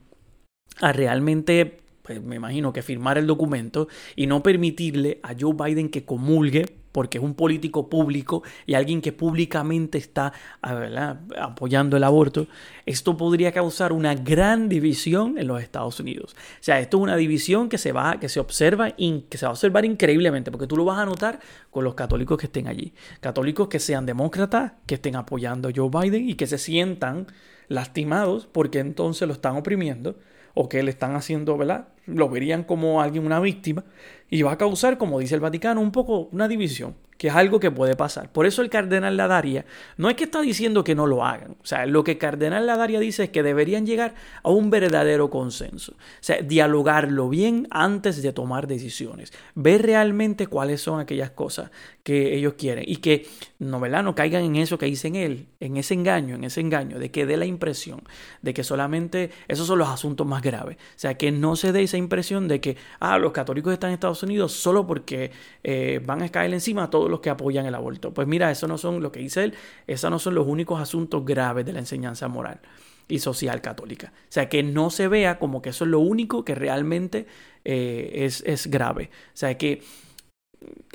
a 0.79 0.91
realmente 0.91 1.81
pues 2.01 2.21
me 2.21 2.35
imagino 2.35 2.73
que 2.73 2.81
firmar 2.81 3.19
el 3.19 3.27
documento 3.27 3.87
y 4.15 4.25
no 4.25 4.41
permitirle 4.41 5.19
a 5.21 5.35
Joe 5.39 5.53
Biden 5.53 5.89
que 5.89 6.03
comulgue 6.03 6.80
porque 6.91 7.17
es 7.17 7.23
un 7.23 7.33
político 7.33 7.89
público 7.89 8.43
y 8.65 8.73
alguien 8.73 9.01
que 9.01 9.11
públicamente 9.11 9.97
está 9.97 10.33
ah, 10.61 11.17
apoyando 11.39 11.97
el 11.97 12.03
aborto, 12.03 12.47
esto 12.85 13.17
podría 13.17 13.51
causar 13.51 13.93
una 13.93 14.15
gran 14.15 14.69
división 14.69 15.37
en 15.37 15.47
los 15.47 15.61
Estados 15.61 15.99
Unidos. 15.99 16.35
O 16.35 16.63
sea, 16.63 16.79
esto 16.79 16.97
es 16.97 17.03
una 17.03 17.15
división 17.15 17.69
que 17.69 17.77
se 17.77 17.91
va, 17.91 18.19
que 18.19 18.29
se 18.29 18.39
observa, 18.39 18.91
que 18.91 19.37
se 19.37 19.45
va 19.45 19.49
a 19.49 19.53
observar 19.53 19.85
increíblemente, 19.85 20.51
porque 20.51 20.67
tú 20.67 20.77
lo 20.77 20.85
vas 20.85 20.99
a 20.99 21.05
notar 21.05 21.39
con 21.69 21.83
los 21.83 21.95
católicos 21.95 22.37
que 22.37 22.47
estén 22.47 22.67
allí. 22.67 22.93
Católicos 23.19 23.67
que 23.67 23.79
sean 23.79 24.05
demócratas, 24.05 24.73
que 24.85 24.95
estén 24.95 25.15
apoyando 25.15 25.69
a 25.69 25.71
Joe 25.75 25.89
Biden 25.89 26.29
y 26.29 26.35
que 26.35 26.47
se 26.47 26.57
sientan 26.57 27.27
lastimados 27.67 28.47
porque 28.51 28.79
entonces 28.79 29.27
lo 29.27 29.33
están 29.33 29.55
oprimiendo 29.55 30.17
o 30.53 30.67
que 30.67 30.83
le 30.83 30.91
están 30.91 31.15
haciendo, 31.15 31.57
¿verdad? 31.57 31.87
Lo 32.05 32.29
verían 32.29 32.63
como 32.63 33.01
alguien, 33.01 33.25
una 33.25 33.39
víctima, 33.39 33.83
y 34.29 34.41
va 34.41 34.53
a 34.53 34.57
causar, 34.57 34.97
como 34.97 35.19
dice 35.19 35.35
el 35.35 35.41
Vaticano, 35.41 35.81
un 35.81 35.91
poco 35.91 36.29
una 36.31 36.47
división 36.47 36.95
que 37.21 37.27
es 37.27 37.35
algo 37.35 37.59
que 37.59 37.69
puede 37.69 37.95
pasar. 37.95 38.31
Por 38.31 38.47
eso 38.47 38.63
el 38.63 38.71
cardenal 38.71 39.15
Ladaria 39.15 39.63
no 39.95 40.09
es 40.09 40.15
que 40.15 40.23
está 40.23 40.41
diciendo 40.41 40.83
que 40.83 40.95
no 40.95 41.05
lo 41.05 41.23
hagan. 41.23 41.51
O 41.61 41.65
sea, 41.67 41.85
lo 41.85 42.03
que 42.03 42.13
el 42.13 42.17
cardenal 42.17 42.65
Ladaria 42.65 42.99
dice 42.99 43.25
es 43.25 43.29
que 43.29 43.43
deberían 43.43 43.85
llegar 43.85 44.15
a 44.41 44.49
un 44.49 44.71
verdadero 44.71 45.29
consenso. 45.29 45.91
O 45.91 45.95
sea, 46.19 46.41
dialogarlo 46.41 47.29
bien 47.29 47.67
antes 47.69 48.23
de 48.23 48.33
tomar 48.33 48.65
decisiones. 48.65 49.33
Ver 49.53 49.83
realmente 49.83 50.47
cuáles 50.47 50.81
son 50.81 50.99
aquellas 50.99 51.29
cosas 51.29 51.69
que 52.01 52.35
ellos 52.35 52.55
quieren. 52.57 52.85
Y 52.87 52.95
que 52.95 53.27
no, 53.59 53.79
no 53.79 54.15
caigan 54.15 54.43
en 54.43 54.55
eso 54.55 54.79
que 54.79 54.87
dicen 54.87 55.15
él, 55.15 55.45
en 55.59 55.77
ese 55.77 55.93
engaño, 55.93 56.33
en 56.33 56.43
ese 56.43 56.61
engaño, 56.61 56.97
de 56.97 57.11
que 57.11 57.27
dé 57.27 57.37
la 57.37 57.45
impresión 57.45 58.01
de 58.41 58.55
que 58.55 58.63
solamente 58.63 59.29
esos 59.47 59.67
son 59.67 59.77
los 59.77 59.89
asuntos 59.89 60.25
más 60.25 60.41
graves. 60.41 60.77
O 60.77 60.99
sea, 60.99 61.13
que 61.19 61.31
no 61.31 61.55
se 61.55 61.71
dé 61.71 61.83
esa 61.91 61.97
impresión 61.97 62.47
de 62.47 62.61
que, 62.61 62.77
ah, 62.99 63.17
los 63.17 63.31
católicos 63.31 63.73
están 63.73 63.89
en 63.89 63.95
Estados 63.95 64.23
Unidos 64.23 64.53
solo 64.53 64.87
porque 64.87 65.31
eh, 65.63 66.01
van 66.05 66.21
a 66.21 66.29
caer 66.29 66.53
encima 66.53 66.83
a 66.83 66.89
todos 66.89 67.09
los 67.09 67.19
que 67.19 67.29
apoyan 67.29 67.65
el 67.65 67.75
aborto. 67.75 68.13
Pues 68.13 68.27
mira, 68.27 68.49
eso 68.49 68.67
no 68.67 68.77
son, 68.77 69.01
lo 69.01 69.11
que 69.11 69.19
dice 69.19 69.43
él, 69.43 69.53
esos 69.87 70.09
no 70.09 70.19
son 70.19 70.35
los 70.35 70.47
únicos 70.47 70.79
asuntos 70.79 71.25
graves 71.25 71.65
de 71.65 71.73
la 71.73 71.79
enseñanza 71.79 72.27
moral 72.27 72.61
y 73.09 73.19
social 73.19 73.61
católica. 73.61 74.13
O 74.15 74.31
sea, 74.31 74.47
que 74.47 74.63
no 74.63 74.89
se 74.89 75.09
vea 75.09 75.37
como 75.37 75.61
que 75.61 75.69
eso 75.69 75.83
es 75.83 75.91
lo 75.91 75.99
único 75.99 76.45
que 76.45 76.55
realmente 76.55 77.27
eh, 77.65 78.11
es, 78.13 78.41
es 78.45 78.67
grave. 78.67 79.09
O 79.33 79.37
sea, 79.37 79.57
que 79.57 79.81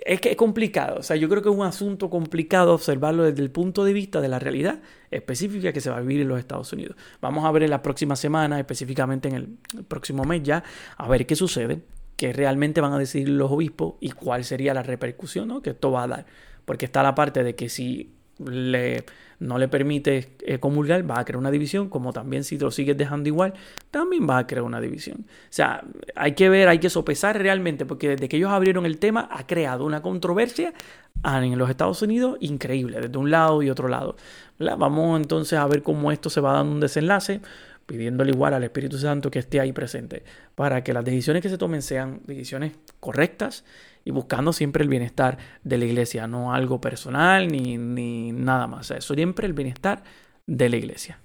es 0.07 0.21
que 0.21 0.31
es 0.31 0.37
complicado. 0.37 0.99
O 1.01 1.03
sea, 1.03 1.17
yo 1.17 1.29
creo 1.29 1.43
que 1.43 1.49
es 1.49 1.55
un 1.55 1.67
asunto 1.67 2.09
complicado 2.09 2.73
observarlo 2.73 3.25
desde 3.25 3.43
el 3.43 3.51
punto 3.51 3.85
de 3.85 3.93
vista 3.93 4.21
de 4.21 4.29
la 4.29 4.39
realidad 4.39 4.81
específica 5.11 5.73
que 5.73 5.81
se 5.81 5.91
va 5.91 5.97
a 5.97 6.01
vivir 6.01 6.21
en 6.21 6.29
los 6.29 6.39
Estados 6.39 6.73
Unidos. 6.73 6.97
Vamos 7.21 7.45
a 7.45 7.51
ver 7.51 7.65
en 7.65 7.71
la 7.71 7.83
próxima 7.83 8.15
semana, 8.15 8.59
específicamente 8.59 9.29
en 9.29 9.35
el 9.35 9.85
próximo 9.85 10.25
mes 10.25 10.43
ya, 10.45 10.63
a 10.97 11.09
ver 11.09 11.27
qué 11.27 11.35
sucede, 11.35 11.83
qué 12.17 12.33
realmente 12.33 12.81
van 12.81 12.93
a 12.93 12.99
decidir 12.99 13.29
los 13.31 13.51
obispos 13.51 13.95
y 14.01 14.11
cuál 14.11 14.45
sería 14.45 14.73
la 14.75 14.83
repercusión 14.83 15.61
que 15.61 15.71
esto 15.71 15.91
va 15.91 16.05
a 16.05 16.09
dar. 16.09 16.27
Porque 16.65 16.87
está 16.87 17.03
la 17.03 17.15
parte 17.15 17.43
de 17.43 17.55
que 17.55 17.69
si 17.69 18.16
le, 18.45 19.05
no 19.39 19.59
le 19.59 19.69
permite 19.69 20.31
eh, 20.41 20.59
comulgar, 20.59 21.09
va 21.09 21.21
a 21.21 21.25
crear 21.25 21.39
una 21.39 21.51
división, 21.51 21.89
como 21.89 22.13
también 22.13 22.45
si 22.45 22.59
lo 22.59 22.71
sigues 22.71 22.97
dejando 22.97 23.29
igual, 23.29 23.55
también 23.91 24.29
va 24.29 24.39
a 24.39 24.47
crear 24.47 24.65
una 24.65 24.81
división. 24.81 25.19
O 25.21 25.51
sea, 25.51 25.85
hay 26.15 26.33
que 26.33 26.49
ver, 26.49 26.69
hay 26.69 26.79
que 26.79 26.91
sopesar 26.91 27.39
realmente, 27.39 27.87
porque 27.87 28.11
desde 28.11 28.29
que 28.29 28.37
ellos 28.37 28.51
abrieron 28.51 28.87
el 28.87 28.99
tema 28.99 29.29
ha 29.31 29.47
creado 29.47 29.85
una 29.85 30.03
controversia 30.03 30.73
en 31.25 31.59
los 31.59 31.71
Estados 31.71 32.03
Unidos 32.03 32.37
increíble, 32.41 33.01
desde 33.01 33.19
un 33.19 33.31
lado 33.31 33.63
y 33.63 33.71
otro 33.71 33.89
lado. 33.89 34.17
Vamos 34.59 35.21
entonces 35.21 35.59
a 35.59 35.67
ver 35.67 35.83
cómo 35.83 36.13
esto 36.13 36.31
se 36.31 36.41
va 36.41 36.53
dando 36.53 36.73
un 36.73 36.81
desenlace 36.81 37.41
pidiéndole 37.87 38.33
igual 38.33 38.53
al 38.53 38.65
Espíritu 38.65 38.99
Santo 38.99 39.31
que 39.31 39.39
esté 39.39 39.61
ahí 39.61 39.73
presente, 39.73 40.25
para 40.55 40.83
que 40.83 40.93
las 40.93 41.05
decisiones 41.05 41.43
que 41.43 41.49
se 41.49 41.57
tomen 41.57 41.83
sean 41.83 42.21
decisiones 42.27 42.73
correctas 43.01 43.65
y 44.07 44.13
buscando 44.13 44.53
siempre 44.53 44.85
el 44.85 44.89
bienestar 44.89 45.37
de 45.65 45.79
la 45.79 45.85
iglesia, 45.85 46.29
no 46.29 46.55
algo 46.55 46.81
personal 46.81 47.49
ni, 47.49 47.77
ni 47.77 48.31
nada 48.31 48.69
más. 48.69 48.93
Eso 48.93 49.15
siempre 49.15 49.49
el 49.49 49.53
bienestar 49.53 50.05
de 50.47 50.69
la 50.69 50.77
iglesia. 50.77 51.19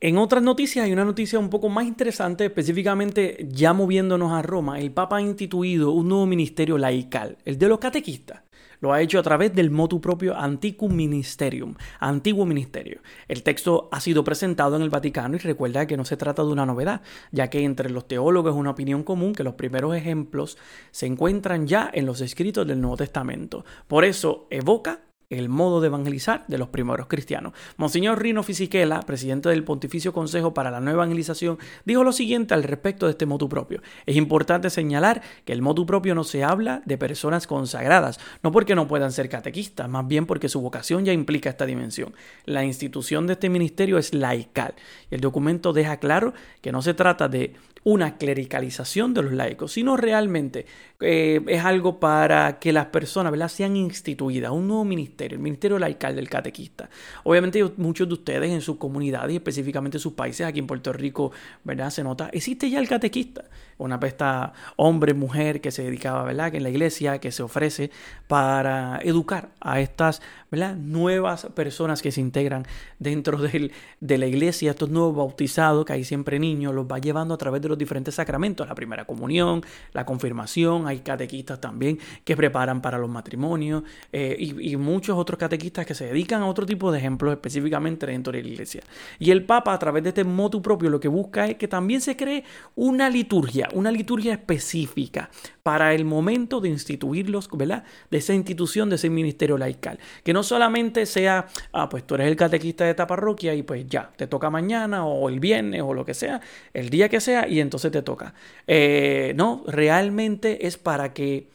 En 0.00 0.16
otras 0.16 0.42
noticias 0.42 0.86
hay 0.86 0.92
una 0.92 1.04
noticia 1.04 1.38
un 1.38 1.50
poco 1.50 1.68
más 1.68 1.84
interesante, 1.84 2.46
específicamente 2.46 3.46
ya 3.50 3.74
moviéndonos 3.74 4.32
a 4.32 4.40
Roma, 4.40 4.80
el 4.80 4.90
Papa 4.90 5.18
ha 5.18 5.20
instituido 5.20 5.92
un 5.92 6.08
nuevo 6.08 6.24
ministerio 6.24 6.78
laical, 6.78 7.36
el 7.44 7.58
de 7.58 7.68
los 7.68 7.78
catequistas. 7.78 8.43
Lo 8.80 8.92
ha 8.92 9.00
hecho 9.00 9.18
a 9.18 9.22
través 9.22 9.54
del 9.54 9.70
motu 9.70 10.00
propio 10.00 10.36
Antiquum 10.36 10.94
Ministerium, 10.94 11.74
antiguo 12.00 12.46
ministerio. 12.46 13.00
El 13.28 13.42
texto 13.42 13.88
ha 13.92 14.00
sido 14.00 14.24
presentado 14.24 14.76
en 14.76 14.82
el 14.82 14.90
Vaticano 14.90 15.36
y 15.36 15.38
recuerda 15.38 15.86
que 15.86 15.96
no 15.96 16.04
se 16.04 16.16
trata 16.16 16.42
de 16.42 16.48
una 16.48 16.66
novedad, 16.66 17.02
ya 17.32 17.48
que 17.48 17.64
entre 17.64 17.90
los 17.90 18.06
teólogos 18.08 18.52
es 18.52 18.58
una 18.58 18.70
opinión 18.70 19.02
común 19.02 19.34
que 19.34 19.44
los 19.44 19.54
primeros 19.54 19.94
ejemplos 19.94 20.58
se 20.90 21.06
encuentran 21.06 21.66
ya 21.66 21.90
en 21.92 22.06
los 22.06 22.20
escritos 22.20 22.66
del 22.66 22.80
Nuevo 22.80 22.96
Testamento. 22.96 23.64
Por 23.86 24.04
eso 24.04 24.46
evoca 24.50 25.00
el 25.38 25.48
modo 25.48 25.80
de 25.80 25.88
evangelizar 25.88 26.44
de 26.48 26.58
los 26.58 26.68
primeros 26.68 27.06
cristianos. 27.06 27.52
Monseñor 27.76 28.20
Rino 28.20 28.42
Fisichella, 28.42 29.00
presidente 29.00 29.48
del 29.48 29.64
Pontificio 29.64 30.12
Consejo 30.12 30.54
para 30.54 30.70
la 30.70 30.80
Nueva 30.80 31.04
Evangelización, 31.04 31.58
dijo 31.84 32.04
lo 32.04 32.12
siguiente 32.12 32.54
al 32.54 32.62
respecto 32.62 33.06
de 33.06 33.12
este 33.12 33.26
motu 33.26 33.48
propio. 33.48 33.82
Es 34.06 34.16
importante 34.16 34.70
señalar 34.70 35.22
que 35.44 35.52
el 35.52 35.62
motu 35.62 35.86
propio 35.86 36.14
no 36.14 36.24
se 36.24 36.44
habla 36.44 36.82
de 36.84 36.98
personas 36.98 37.46
consagradas, 37.46 38.20
no 38.42 38.52
porque 38.52 38.74
no 38.74 38.88
puedan 38.88 39.12
ser 39.12 39.28
catequistas, 39.28 39.88
más 39.88 40.06
bien 40.06 40.26
porque 40.26 40.48
su 40.48 40.60
vocación 40.60 41.04
ya 41.04 41.12
implica 41.12 41.50
esta 41.50 41.66
dimensión. 41.66 42.14
La 42.44 42.64
institución 42.64 43.26
de 43.26 43.34
este 43.34 43.48
ministerio 43.48 43.98
es 43.98 44.14
laical 44.14 44.74
y 45.10 45.14
el 45.14 45.20
documento 45.20 45.72
deja 45.72 45.98
claro 45.98 46.34
que 46.60 46.72
no 46.72 46.82
se 46.82 46.94
trata 46.94 47.28
de 47.28 47.54
una 47.84 48.16
clericalización 48.16 49.12
de 49.12 49.22
los 49.22 49.32
laicos, 49.32 49.72
sino 49.72 49.96
realmente 49.96 50.66
eh, 51.00 51.40
es 51.46 51.64
algo 51.64 52.00
para 52.00 52.58
que 52.58 52.72
las 52.72 52.86
personas 52.86 53.30
¿verdad? 53.30 53.48
sean 53.48 53.76
instituidas, 53.76 54.50
un 54.52 54.66
nuevo 54.66 54.84
ministerio, 54.84 55.36
el 55.36 55.42
ministerio 55.42 55.78
laical 55.78 56.16
del 56.16 56.30
catequista. 56.30 56.88
Obviamente 57.24 57.62
muchos 57.76 58.08
de 58.08 58.14
ustedes 58.14 58.50
en 58.50 58.62
sus 58.62 58.78
comunidades 58.78 59.34
y 59.34 59.36
específicamente 59.36 59.98
en 59.98 60.00
sus 60.00 60.14
países, 60.14 60.46
aquí 60.46 60.60
en 60.60 60.66
Puerto 60.66 60.94
Rico, 60.94 61.32
¿verdad? 61.62 61.90
Se 61.90 62.02
nota, 62.02 62.30
existe 62.32 62.70
ya 62.70 62.78
el 62.78 62.88
catequista, 62.88 63.44
una 63.76 64.00
pesta 64.00 64.54
hombre, 64.76 65.12
mujer 65.12 65.60
que 65.60 65.70
se 65.70 65.82
dedicaba, 65.82 66.22
¿verdad? 66.24 66.50
Que 66.50 66.56
en 66.56 66.62
la 66.62 66.70
iglesia 66.70 67.18
que 67.18 67.32
se 67.32 67.42
ofrece 67.42 67.90
para 68.28 68.98
educar 69.02 69.50
a 69.60 69.80
estas, 69.80 70.22
¿verdad? 70.54 70.76
Nuevas 70.76 71.46
personas 71.54 72.00
que 72.00 72.12
se 72.12 72.20
integran 72.20 72.64
dentro 73.00 73.38
de 73.38 74.18
la 74.18 74.26
iglesia, 74.26 74.70
estos 74.70 74.88
nuevos 74.88 75.16
bautizados, 75.16 75.84
que 75.84 75.94
hay 75.94 76.04
siempre 76.04 76.38
niños, 76.38 76.72
los 76.72 76.86
va 76.86 77.00
llevando 77.00 77.34
a 77.34 77.36
través 77.36 77.60
de 77.60 77.68
los 77.68 77.76
diferentes 77.76 78.14
sacramentos, 78.14 78.68
la 78.68 78.74
primera 78.76 79.04
comunión, 79.04 79.62
la 79.92 80.06
confirmación, 80.06 80.86
hay 80.86 81.00
catequistas 81.00 81.60
también 81.60 81.98
que 82.22 82.36
preparan 82.36 82.80
para 82.80 82.98
los 82.98 83.10
matrimonios 83.10 83.82
eh, 84.12 84.36
y, 84.38 84.76
muchos 84.76 85.16
otros 85.16 85.38
catequistas 85.38 85.86
que 85.86 85.94
se 85.94 86.06
dedican 86.06 86.42
a 86.42 86.46
otro 86.46 86.66
tipo 86.66 86.92
de 86.92 86.98
ejemplos 86.98 87.32
específicamente 87.32 88.06
dentro 88.06 88.32
de 88.32 88.42
la 88.42 88.48
iglesia. 88.48 88.82
Y 89.18 89.30
el 89.30 89.44
Papa 89.44 89.72
a 89.72 89.78
través 89.78 90.02
de 90.04 90.10
este 90.10 90.22
motu 90.22 90.62
propio 90.62 90.90
lo 90.90 91.00
que 91.00 91.08
busca 91.08 91.46
es 91.46 91.56
que 91.56 91.66
también 91.66 92.00
se 92.00 92.16
cree 92.16 92.44
una 92.76 93.08
liturgia, 93.08 93.68
una 93.72 93.90
liturgia 93.90 94.32
específica 94.34 95.30
para 95.64 95.94
el 95.94 96.04
momento 96.04 96.60
de 96.60 96.68
instituirlos, 96.68 97.48
¿verdad? 97.52 97.84
De 98.10 98.18
esa 98.18 98.34
institución, 98.34 98.90
de 98.90 98.96
ese 98.96 99.10
ministerio 99.10 99.56
laical. 99.56 99.98
Que 100.22 100.34
no 100.34 100.42
solamente 100.44 101.06
sea, 101.06 101.46
ah, 101.72 101.88
pues 101.88 102.06
tú 102.06 102.14
eres 102.14 102.28
el 102.28 102.36
catequista 102.36 102.84
de 102.84 102.90
esta 102.90 103.06
parroquia 103.06 103.54
y 103.54 103.62
pues 103.62 103.86
ya, 103.88 104.10
te 104.16 104.26
toca 104.26 104.50
mañana 104.50 105.04
o 105.06 105.28
el 105.28 105.40
viernes 105.40 105.82
o 105.82 105.94
lo 105.94 106.04
que 106.04 106.14
sea, 106.14 106.40
el 106.72 106.90
día 106.90 107.08
que 107.08 107.20
sea 107.20 107.48
y 107.48 107.60
entonces 107.60 107.90
te 107.90 108.02
toca. 108.02 108.34
Eh, 108.66 109.32
no, 109.36 109.64
realmente 109.66 110.66
es 110.66 110.78
para 110.78 111.12
que 111.12 111.53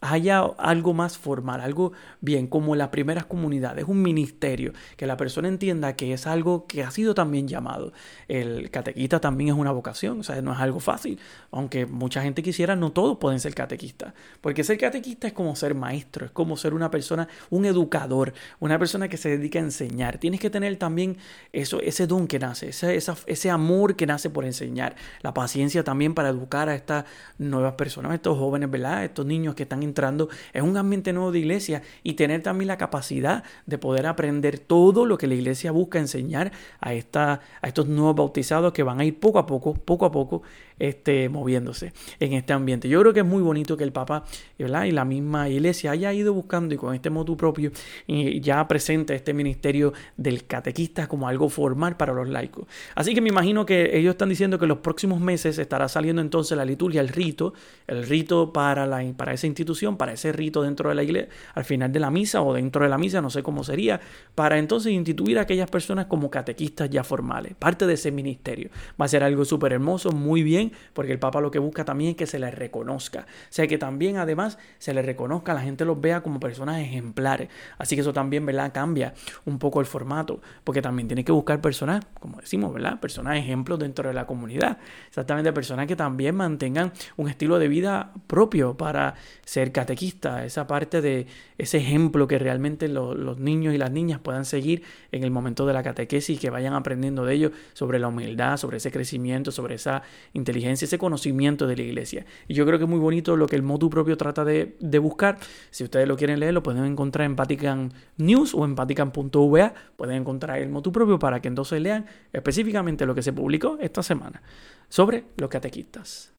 haya 0.00 0.40
algo 0.58 0.94
más 0.94 1.18
formal, 1.18 1.60
algo 1.60 1.92
bien, 2.20 2.46
como 2.46 2.76
las 2.76 2.88
primeras 2.88 3.26
comunidades, 3.26 3.84
un 3.88 4.00
ministerio, 4.02 4.72
que 4.96 5.06
la 5.06 5.16
persona 5.16 5.48
entienda 5.48 5.96
que 5.96 6.12
es 6.12 6.26
algo 6.26 6.66
que 6.66 6.84
ha 6.84 6.90
sido 6.90 7.14
también 7.14 7.48
llamado. 7.48 7.92
El 8.28 8.70
catequista 8.70 9.20
también 9.20 9.50
es 9.50 9.56
una 9.56 9.72
vocación, 9.72 10.20
o 10.20 10.22
sea, 10.22 10.40
no 10.40 10.52
es 10.52 10.60
algo 10.60 10.78
fácil, 10.80 11.18
aunque 11.50 11.86
mucha 11.86 12.22
gente 12.22 12.42
quisiera, 12.42 12.76
no 12.76 12.92
todos 12.92 13.18
pueden 13.18 13.40
ser 13.40 13.54
catequistas, 13.54 14.14
porque 14.40 14.62
ser 14.62 14.78
catequista 14.78 15.26
es 15.26 15.32
como 15.32 15.56
ser 15.56 15.74
maestro, 15.74 16.26
es 16.26 16.30
como 16.30 16.56
ser 16.56 16.74
una 16.74 16.90
persona, 16.90 17.28
un 17.50 17.64
educador, 17.64 18.34
una 18.60 18.78
persona 18.78 19.08
que 19.08 19.16
se 19.16 19.30
dedica 19.30 19.58
a 19.58 19.62
enseñar. 19.62 20.18
Tienes 20.18 20.40
que 20.40 20.50
tener 20.50 20.76
también 20.76 21.16
eso, 21.52 21.80
ese 21.80 22.06
don 22.06 22.28
que 22.28 22.38
nace, 22.38 22.68
ese, 22.68 22.96
ese 23.26 23.50
amor 23.50 23.96
que 23.96 24.06
nace 24.06 24.30
por 24.30 24.44
enseñar, 24.44 24.94
la 25.22 25.34
paciencia 25.34 25.82
también 25.82 26.14
para 26.14 26.28
educar 26.28 26.68
a 26.68 26.74
estas 26.74 27.04
nuevas 27.38 27.74
personas, 27.74 28.14
estos 28.14 28.38
jóvenes, 28.38 28.70
¿verdad? 28.70 29.04
Estos 29.04 29.26
niños 29.26 29.54
que 29.54 29.64
están 29.64 29.82
entrando 29.88 30.28
en 30.52 30.64
un 30.64 30.76
ambiente 30.76 31.12
nuevo 31.12 31.32
de 31.32 31.40
iglesia 31.40 31.82
y 32.02 32.14
tener 32.14 32.42
también 32.42 32.68
la 32.68 32.78
capacidad 32.78 33.42
de 33.66 33.78
poder 33.78 34.06
aprender 34.06 34.58
todo 34.58 35.04
lo 35.04 35.18
que 35.18 35.26
la 35.26 35.34
iglesia 35.34 35.72
busca 35.72 35.98
enseñar 35.98 36.52
a, 36.80 36.94
esta, 36.94 37.40
a 37.60 37.68
estos 37.68 37.88
nuevos 37.88 38.16
bautizados 38.16 38.72
que 38.72 38.82
van 38.82 39.00
a 39.00 39.04
ir 39.04 39.18
poco 39.18 39.38
a 39.38 39.46
poco, 39.46 39.74
poco 39.74 40.06
a 40.06 40.12
poco, 40.12 40.42
este, 40.78 41.28
moviéndose 41.28 41.92
en 42.20 42.32
este 42.32 42.52
ambiente. 42.52 42.88
Yo 42.88 43.00
creo 43.00 43.12
que 43.12 43.20
es 43.20 43.26
muy 43.26 43.42
bonito 43.42 43.76
que 43.76 43.84
el 43.84 43.92
Papa 43.92 44.24
y 44.58 44.64
la 44.64 45.04
misma 45.04 45.48
iglesia 45.48 45.90
haya 45.92 46.12
ido 46.12 46.32
buscando 46.32 46.74
y 46.74 46.78
con 46.78 46.94
este 46.94 47.10
motu 47.10 47.36
propio 47.36 47.70
ya 48.06 48.66
presente 48.68 49.14
este 49.14 49.32
ministerio 49.32 49.92
del 50.16 50.46
catequista 50.46 51.06
como 51.06 51.28
algo 51.28 51.48
formal 51.48 51.96
para 51.96 52.12
los 52.12 52.28
laicos. 52.28 52.66
Así 52.94 53.14
que 53.14 53.20
me 53.20 53.28
imagino 53.28 53.66
que 53.66 53.96
ellos 53.96 54.12
están 54.12 54.28
diciendo 54.28 54.58
que 54.58 54.64
en 54.64 54.70
los 54.70 54.78
próximos 54.78 55.20
meses 55.20 55.58
estará 55.58 55.88
saliendo 55.88 56.22
entonces 56.22 56.56
la 56.56 56.64
liturgia, 56.64 57.00
el 57.00 57.08
rito, 57.08 57.54
el 57.86 58.06
rito 58.06 58.52
para, 58.52 58.86
la, 58.86 59.04
para 59.16 59.32
esa 59.32 59.46
institución, 59.46 59.96
para 59.96 60.12
ese 60.12 60.32
rito 60.32 60.62
dentro 60.62 60.88
de 60.88 60.94
la 60.94 61.02
iglesia, 61.02 61.28
al 61.54 61.64
final 61.64 61.92
de 61.92 62.00
la 62.00 62.10
misa 62.10 62.42
o 62.42 62.54
dentro 62.54 62.82
de 62.82 62.88
la 62.88 62.98
misa, 62.98 63.20
no 63.20 63.30
sé 63.30 63.42
cómo 63.42 63.64
sería, 63.64 64.00
para 64.34 64.58
entonces 64.58 64.92
instituir 64.92 65.38
a 65.38 65.42
aquellas 65.42 65.70
personas 65.70 66.06
como 66.06 66.30
catequistas 66.30 66.90
ya 66.90 67.04
formales, 67.04 67.54
parte 67.54 67.86
de 67.86 67.94
ese 67.94 68.10
ministerio. 68.10 68.70
Va 69.00 69.04
a 69.04 69.08
ser 69.08 69.22
algo 69.22 69.44
súper 69.44 69.72
hermoso, 69.72 70.12
muy 70.12 70.42
bien 70.42 70.67
porque 70.92 71.12
el 71.12 71.18
Papa 71.18 71.40
lo 71.40 71.50
que 71.50 71.58
busca 71.58 71.84
también 71.84 72.10
es 72.10 72.16
que 72.16 72.26
se 72.26 72.38
les 72.38 72.54
reconozca. 72.54 73.20
O 73.20 73.50
sea, 73.50 73.66
que 73.66 73.78
también 73.78 74.16
además 74.16 74.58
se 74.78 74.94
les 74.94 75.04
reconozca, 75.04 75.54
la 75.54 75.60
gente 75.60 75.84
los 75.84 76.00
vea 76.00 76.22
como 76.22 76.40
personas 76.40 76.78
ejemplares. 76.78 77.48
Así 77.78 77.94
que 77.94 78.02
eso 78.02 78.12
también, 78.12 78.46
¿verdad? 78.46 78.72
Cambia 78.72 79.14
un 79.44 79.58
poco 79.58 79.80
el 79.80 79.86
formato, 79.86 80.40
porque 80.64 80.82
también 80.82 81.08
tiene 81.08 81.24
que 81.24 81.32
buscar 81.32 81.60
personas, 81.60 82.04
como 82.20 82.40
decimos, 82.40 82.72
¿verdad? 82.72 83.00
Personas 83.00 83.36
ejemplos 83.36 83.78
dentro 83.78 84.08
de 84.08 84.14
la 84.14 84.26
comunidad. 84.26 84.78
Exactamente, 85.08 85.52
personas 85.52 85.86
que 85.86 85.96
también 85.96 86.34
mantengan 86.34 86.92
un 87.16 87.28
estilo 87.28 87.58
de 87.58 87.68
vida 87.68 88.12
propio 88.26 88.76
para 88.76 89.14
ser 89.44 89.72
catequista, 89.72 90.44
esa 90.44 90.66
parte 90.66 91.00
de 91.00 91.26
ese 91.56 91.78
ejemplo 91.78 92.28
que 92.28 92.38
realmente 92.38 92.88
los 92.88 93.38
niños 93.38 93.74
y 93.74 93.78
las 93.78 93.90
niñas 93.90 94.20
puedan 94.20 94.44
seguir 94.44 94.82
en 95.12 95.24
el 95.24 95.30
momento 95.30 95.66
de 95.66 95.72
la 95.72 95.82
catequesis 95.82 96.38
que 96.38 96.50
vayan 96.50 96.74
aprendiendo 96.74 97.24
de 97.24 97.34
ellos 97.34 97.52
sobre 97.72 97.98
la 97.98 98.08
humildad, 98.08 98.56
sobre 98.56 98.76
ese 98.76 98.90
crecimiento, 98.90 99.50
sobre 99.50 99.74
esa 99.74 100.02
inteligencia 100.32 100.57
ese 100.66 100.98
conocimiento 100.98 101.66
de 101.66 101.76
la 101.76 101.82
iglesia. 101.82 102.26
Y 102.46 102.54
yo 102.54 102.66
creo 102.66 102.78
que 102.78 102.84
es 102.84 102.90
muy 102.90 102.98
bonito 102.98 103.36
lo 103.36 103.46
que 103.46 103.56
el 103.56 103.62
motu 103.62 103.90
propio 103.90 104.16
trata 104.16 104.44
de, 104.44 104.98
buscar. 104.98 105.38
Si 105.70 105.84
ustedes 105.84 106.08
lo 106.08 106.16
quieren 106.16 106.40
leer, 106.40 106.54
lo 106.54 106.62
pueden 106.62 106.84
encontrar 106.84 107.26
en 107.26 107.36
Vatican 107.36 107.92
News 108.16 108.54
o 108.54 108.64
en 108.64 108.74
vatican.va. 108.74 109.74
Pueden 109.96 110.16
encontrar 110.16 110.58
el 110.58 110.68
motu 110.68 110.92
propio 110.92 111.18
para 111.18 111.40
que 111.40 111.48
entonces 111.48 111.80
lean 111.80 112.06
específicamente 112.32 113.06
lo 113.06 113.14
que 113.14 113.22
se 113.22 113.32
publicó 113.32 113.78
esta 113.80 114.02
semana 114.02 114.42
sobre 114.88 115.24
los 115.36 115.48
catequistas. 115.48 116.32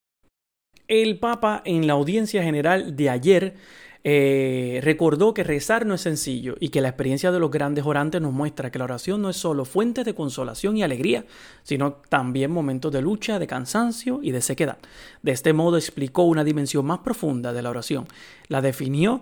El 0.88 1.20
Papa 1.20 1.62
en 1.66 1.86
la 1.86 1.94
audiencia 1.94 2.44
general 2.44 2.96
de 2.96 3.10
ayer 3.10 3.56
eh, 4.04 4.80
recordó 4.82 5.34
que 5.34 5.44
rezar 5.44 5.86
no 5.86 5.94
es 5.94 6.02
sencillo 6.02 6.56
y 6.60 6.70
que 6.70 6.80
la 6.80 6.88
experiencia 6.88 7.32
de 7.32 7.40
los 7.40 7.52
grandes 7.52 7.86
orantes 7.86 8.22
nos 8.22 8.32
muestra 8.32 8.72
que 8.72 8.80
la 8.80 8.86
oración 8.86 9.22
no 9.22 9.30
es 9.30 9.36
solo 9.36 9.66
fuente 9.66 10.06
de 10.06 10.16
consolación 10.16 10.78
y 10.78 10.84
alegría, 10.84 11.26
sino 11.64 11.94
también 12.08 12.52
momentos 12.52 12.94
de 12.94 13.02
lucha, 13.02 13.40
de 13.40 13.48
cansancio 13.48 14.20
y 14.24 14.32
de 14.32 14.42
sequedad. 14.42 14.78
De 15.22 15.34
este 15.34 15.52
modo 15.52 15.78
explicó 15.78 16.24
una 16.24 16.46
dimensión 16.46 16.86
más 16.86 17.00
profunda 17.00 17.52
de 17.52 17.62
la 17.62 17.70
oración. 17.70 18.08
La 18.48 18.62
definió 18.62 19.22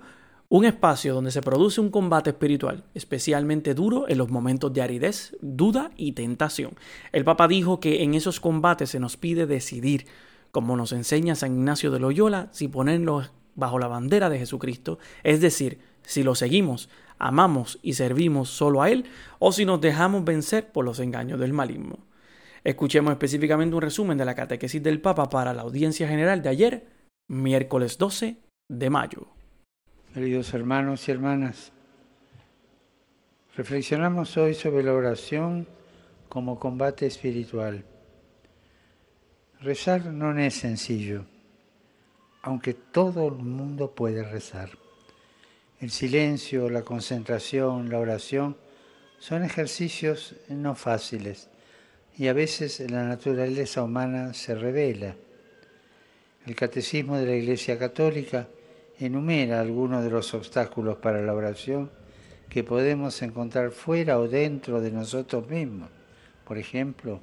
un 0.49 0.63
espacio 0.63 1.13
donde 1.13 1.31
se 1.31 1.41
produce 1.41 1.81
un 1.81 1.89
combate 1.89 2.29
espiritual, 2.29 2.83
especialmente 2.93 3.73
duro 3.73 4.07
en 4.07 4.17
los 4.17 4.29
momentos 4.29 4.71
de 4.73 4.81
aridez, 4.81 5.35
duda 5.41 5.91
y 5.97 6.13
tentación. 6.13 6.75
El 7.11 7.25
Papa 7.25 7.47
dijo 7.47 7.79
que 7.79 8.03
en 8.03 8.13
esos 8.13 8.39
combates 8.39 8.91
se 8.91 8.99
nos 8.99 9.17
pide 9.17 9.45
decidir, 9.45 10.05
como 10.51 10.77
nos 10.77 10.93
enseña 10.93 11.35
San 11.35 11.53
Ignacio 11.53 11.91
de 11.91 11.99
Loyola, 11.99 12.47
si 12.51 12.69
ponerlos 12.69 13.31
bajo 13.57 13.79
la 13.79 13.87
bandera 13.87 14.29
de 14.29 14.39
Jesucristo, 14.39 14.99
es 15.23 15.41
decir, 15.41 15.79
si 16.03 16.23
lo 16.23 16.35
seguimos, 16.35 16.89
amamos 17.19 17.79
y 17.81 17.93
servimos 17.93 18.49
solo 18.49 18.81
a 18.81 18.89
Él, 18.89 19.05
o 19.39 19.51
si 19.51 19.65
nos 19.65 19.81
dejamos 19.81 20.23
vencer 20.23 20.71
por 20.71 20.85
los 20.85 20.99
engaños 20.99 21.39
del 21.39 21.51
maligno. 21.51 21.97
Escuchemos 22.63 23.11
específicamente 23.11 23.75
un 23.75 23.81
resumen 23.81 24.17
de 24.17 24.25
la 24.25 24.35
catequesis 24.35 24.81
del 24.81 25.01
Papa 25.01 25.29
para 25.29 25.53
la 25.53 25.63
audiencia 25.63 26.07
general 26.07 26.41
de 26.41 26.49
ayer, 26.49 26.87
miércoles 27.27 27.97
12 27.97 28.37
de 28.69 28.89
mayo. 28.89 29.27
Queridos 30.13 30.53
hermanos 30.53 31.07
y 31.07 31.11
hermanas, 31.11 31.71
reflexionamos 33.55 34.37
hoy 34.37 34.53
sobre 34.53 34.83
la 34.83 34.93
oración 34.93 35.67
como 36.29 36.59
combate 36.59 37.07
espiritual. 37.07 37.83
Rezar 39.61 40.05
no 40.05 40.37
es 40.37 40.53
sencillo, 40.53 41.25
aunque 42.47 42.73
todo 42.73 43.27
el 43.27 43.43
mundo 43.43 43.91
puede 43.91 44.23
rezar. 44.23 44.69
El 45.81 45.91
silencio, 45.91 46.69
la 46.69 46.81
concentración, 46.81 47.89
la 47.89 47.99
oración 47.99 48.55
son 49.19 49.43
ejercicios 49.43 50.33
no 50.47 50.73
fáciles 50.73 51.49
y 52.17 52.29
a 52.29 52.33
veces 52.33 52.79
la 52.89 53.03
naturaleza 53.03 53.83
humana 53.83 54.33
se 54.33 54.55
revela. 54.55 55.13
El 56.45 56.55
Catecismo 56.55 57.17
de 57.17 57.25
la 57.25 57.35
Iglesia 57.35 57.77
Católica 57.77 58.47
enumera 58.97 59.59
algunos 59.59 60.01
de 60.05 60.09
los 60.09 60.33
obstáculos 60.33 60.95
para 60.99 61.21
la 61.21 61.33
oración 61.33 61.91
que 62.47 62.63
podemos 62.63 63.21
encontrar 63.23 63.71
fuera 63.71 64.19
o 64.19 64.29
dentro 64.29 64.79
de 64.79 64.91
nosotros 64.91 65.49
mismos. 65.49 65.89
Por 66.45 66.57
ejemplo, 66.57 67.19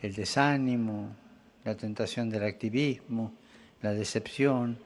el 0.00 0.14
desánimo, 0.14 1.16
la 1.64 1.74
tentación 1.74 2.30
del 2.30 2.44
activismo, 2.44 3.32
la 3.82 3.92
decepción, 3.92 4.78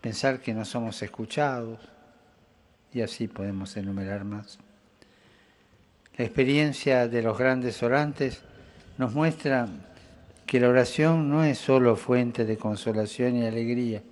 pensar 0.00 0.40
que 0.40 0.54
no 0.54 0.64
somos 0.64 1.02
escuchados, 1.02 1.78
y 2.92 3.02
así 3.02 3.28
podemos 3.28 3.76
enumerar 3.76 4.24
más. 4.24 4.58
La 6.16 6.24
experiencia 6.24 7.08
de 7.08 7.22
los 7.22 7.38
grandes 7.38 7.82
orantes 7.82 8.42
nos 8.98 9.14
muestra 9.14 9.68
que 10.46 10.60
la 10.60 10.68
oración 10.68 11.30
no 11.30 11.44
es 11.44 11.58
solo 11.58 11.96
fuente 11.96 12.44
de 12.44 12.56
consolación 12.56 13.36
y 13.36 13.46
alegría, 13.46 14.02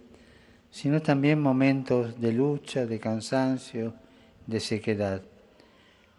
sino 0.70 1.02
también 1.02 1.40
momentos 1.40 2.20
de 2.20 2.32
lucha, 2.32 2.86
de 2.86 3.00
cansancio, 3.00 3.94
de 4.46 4.60
sequedad. 4.60 5.22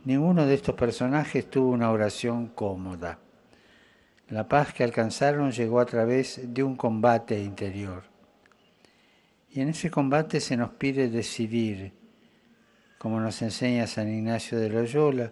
Ninguno 0.06 0.46
de 0.46 0.56
estos 0.56 0.76
personajes 0.76 1.50
tuvo 1.50 1.72
una 1.72 1.92
oración 1.92 2.48
cómoda. 2.48 3.20
La 4.30 4.48
paz 4.48 4.74
que 4.74 4.84
alcanzaron 4.84 5.52
llegó 5.52 5.80
a 5.80 5.88
través 5.88 6.40
de 6.54 6.62
un 6.62 6.76
combate 6.76 7.42
interior. 7.42 8.04
Y 9.50 9.62
en 9.62 9.70
ese 9.70 9.90
combate 9.90 10.40
se 10.40 10.56
nos 10.56 10.70
pide 10.70 11.10
decidir, 11.10 11.94
como 13.00 13.20
nos 13.20 13.42
enseña 13.42 13.88
San 13.88 14.08
Ignacio 14.08 14.60
de 14.60 14.70
Loyola, 14.70 15.32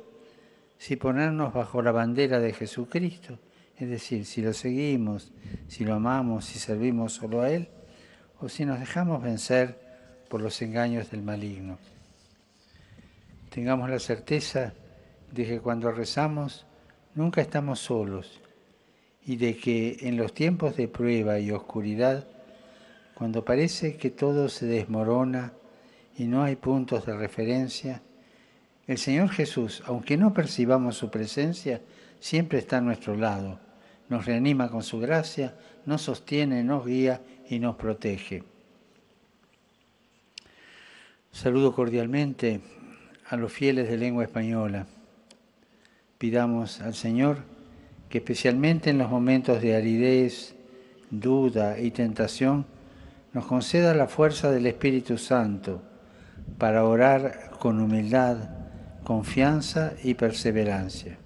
si 0.80 0.96
ponernos 0.96 1.54
bajo 1.54 1.84
la 1.84 1.92
bandera 1.92 2.40
de 2.40 2.54
Jesucristo, 2.54 3.38
es 3.78 3.88
decir, 3.88 4.26
si 4.26 4.42
lo 4.42 4.52
seguimos, 4.52 5.32
si 5.68 5.86
lo 5.86 5.94
amamos, 5.94 6.46
si 6.46 6.58
servimos 6.58 7.14
solo 7.14 7.42
a 7.42 7.52
Él, 7.52 7.70
o 8.40 8.50
si 8.50 8.66
nos 8.66 8.80
dejamos 8.80 9.22
vencer 9.22 9.80
por 10.28 10.42
los 10.42 10.60
engaños 10.64 11.12
del 11.12 11.22
maligno. 11.22 11.78
Tengamos 13.52 13.92
la 13.92 14.00
certeza 14.00 14.74
de 15.32 15.46
que 15.46 15.60
cuando 15.60 15.92
rezamos 15.92 16.66
nunca 17.14 17.42
estamos 17.42 17.80
solos 17.80 18.42
y 19.28 19.36
de 19.36 19.58
que 19.58 19.98
en 20.02 20.16
los 20.16 20.34
tiempos 20.34 20.78
de 20.78 20.88
prueba 20.88 21.38
y 21.38 21.52
oscuridad, 21.52 22.26
cuando 23.14 23.44
parece 23.44 23.98
que 23.98 24.10
todo 24.10 24.48
se 24.48 24.66
desmorona 24.66 25.52
y 26.18 26.28
no 26.28 26.44
hay 26.44 26.56
puntos 26.56 27.06
de 27.06 27.14
referencia, 27.14 28.02
el 28.88 28.98
Señor 28.98 29.30
Jesús, 29.30 29.84
aunque 29.86 30.16
no 30.16 30.34
percibamos 30.34 30.96
su 30.96 31.12
presencia, 31.12 31.82
siempre 32.22 32.60
está 32.60 32.78
a 32.78 32.82
nuestro 32.82 33.18
lado, 33.18 33.60
nos 34.08 34.26
reanima 34.26 34.70
con 34.70 34.82
su 34.82 34.98
gracia, 34.98 35.58
nos 35.86 36.04
sostiene, 36.04 36.64
nos 36.64 36.86
guía 36.86 37.22
y 37.50 37.60
nos 37.60 37.76
protege. 37.76 38.46
Saludo 41.34 41.76
cordialmente 41.76 42.62
a 43.28 43.36
los 43.36 43.52
fieles 43.52 43.90
de 43.90 43.98
lengua 43.98 44.24
española. 44.24 44.88
Pidamos 46.18 46.80
al 46.80 46.96
Señor 46.96 47.57
especialmente 48.18 48.90
en 48.90 48.98
los 48.98 49.10
momentos 49.10 49.62
de 49.62 49.76
aridez, 49.76 50.56
duda 51.10 51.80
y 51.80 51.92
tentación, 51.92 52.66
nos 53.34 53.46
conceda 53.46 53.94
la 53.94 54.08
fuerza 54.08 54.52
del 54.52 54.66
Espíritu 54.66 55.18
Santo 55.18 55.82
para 56.58 56.84
orar 56.84 57.52
con 57.60 57.80
humildad, 57.80 58.38
confianza 59.04 59.94
y 60.04 60.16
perseverancia. 60.16 61.18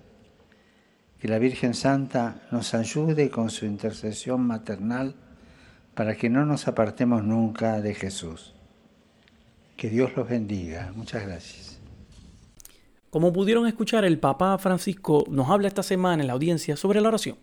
Que 1.19 1.27
la 1.27 1.39
Virgen 1.39 1.73
Santa 1.73 2.41
nos 2.51 2.73
ayude 2.73 3.29
con 3.29 3.49
su 3.49 3.65
intercesión 3.65 4.41
maternal 4.41 5.15
para 5.93 6.15
que 6.15 6.29
no 6.29 6.45
nos 6.45 6.67
apartemos 6.67 7.23
nunca 7.23 7.79
de 7.79 7.93
Jesús. 7.93 8.53
Que 9.77 9.89
Dios 9.89 10.11
los 10.15 10.27
bendiga. 10.27 10.91
Muchas 10.95 11.25
gracias. 11.25 11.70
Como 13.11 13.33
pudieron 13.33 13.67
escuchar, 13.67 14.05
el 14.05 14.19
Papa 14.19 14.57
Francisco 14.57 15.25
nos 15.29 15.49
habla 15.49 15.67
esta 15.67 15.83
semana 15.83 16.23
en 16.23 16.27
la 16.27 16.33
audiencia 16.33 16.77
sobre 16.77 17.01
la 17.01 17.09
oración. 17.09 17.35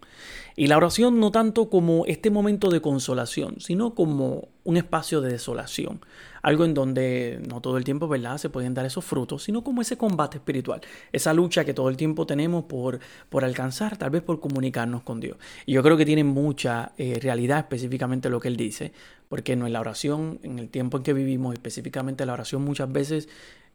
Y 0.57 0.67
la 0.67 0.79
oración 0.79 1.21
no 1.21 1.31
tanto 1.31 1.69
como 1.69 2.07
este 2.07 2.31
momento 2.31 2.71
de 2.71 2.81
consolación, 2.81 3.61
sino 3.61 3.95
como 3.95 4.49
un 4.65 4.79
espacio 4.79 5.21
de 5.21 5.31
desolación. 5.31 6.01
Algo 6.41 6.65
en 6.65 6.73
donde 6.73 7.43
no 7.47 7.61
todo 7.61 7.77
el 7.77 7.85
tiempo, 7.85 8.09
¿verdad?, 8.09 8.39
se 8.39 8.49
pueden 8.49 8.73
dar 8.73 8.87
esos 8.87 9.05
frutos, 9.05 9.43
sino 9.43 9.63
como 9.63 9.83
ese 9.83 9.99
combate 9.99 10.39
espiritual. 10.39 10.81
Esa 11.13 11.35
lucha 11.35 11.67
que 11.67 11.75
todo 11.75 11.91
el 11.91 11.99
tiempo 11.99 12.27
tenemos 12.27 12.65
por, 12.65 12.99
por 13.29 13.45
alcanzar, 13.45 13.99
tal 13.99 14.09
vez 14.09 14.23
por 14.23 14.41
comunicarnos 14.41 15.03
con 15.03 15.21
Dios. 15.21 15.37
Y 15.67 15.75
yo 15.75 15.83
creo 15.83 15.99
que 15.99 16.07
tiene 16.07 16.25
mucha 16.25 16.93
eh, 16.97 17.19
realidad 17.21 17.59
específicamente 17.59 18.31
lo 18.31 18.41
que 18.41 18.49
él 18.49 18.57
dice, 18.57 18.93
porque 19.29 19.53
en 19.53 19.71
la 19.71 19.81
oración, 19.81 20.41
en 20.43 20.59
el 20.59 20.71
tiempo 20.71 20.97
en 20.97 21.03
que 21.03 21.13
vivimos, 21.13 21.53
específicamente 21.53 22.25
la 22.25 22.33
oración 22.33 22.65
muchas 22.65 22.91
veces 22.91 23.29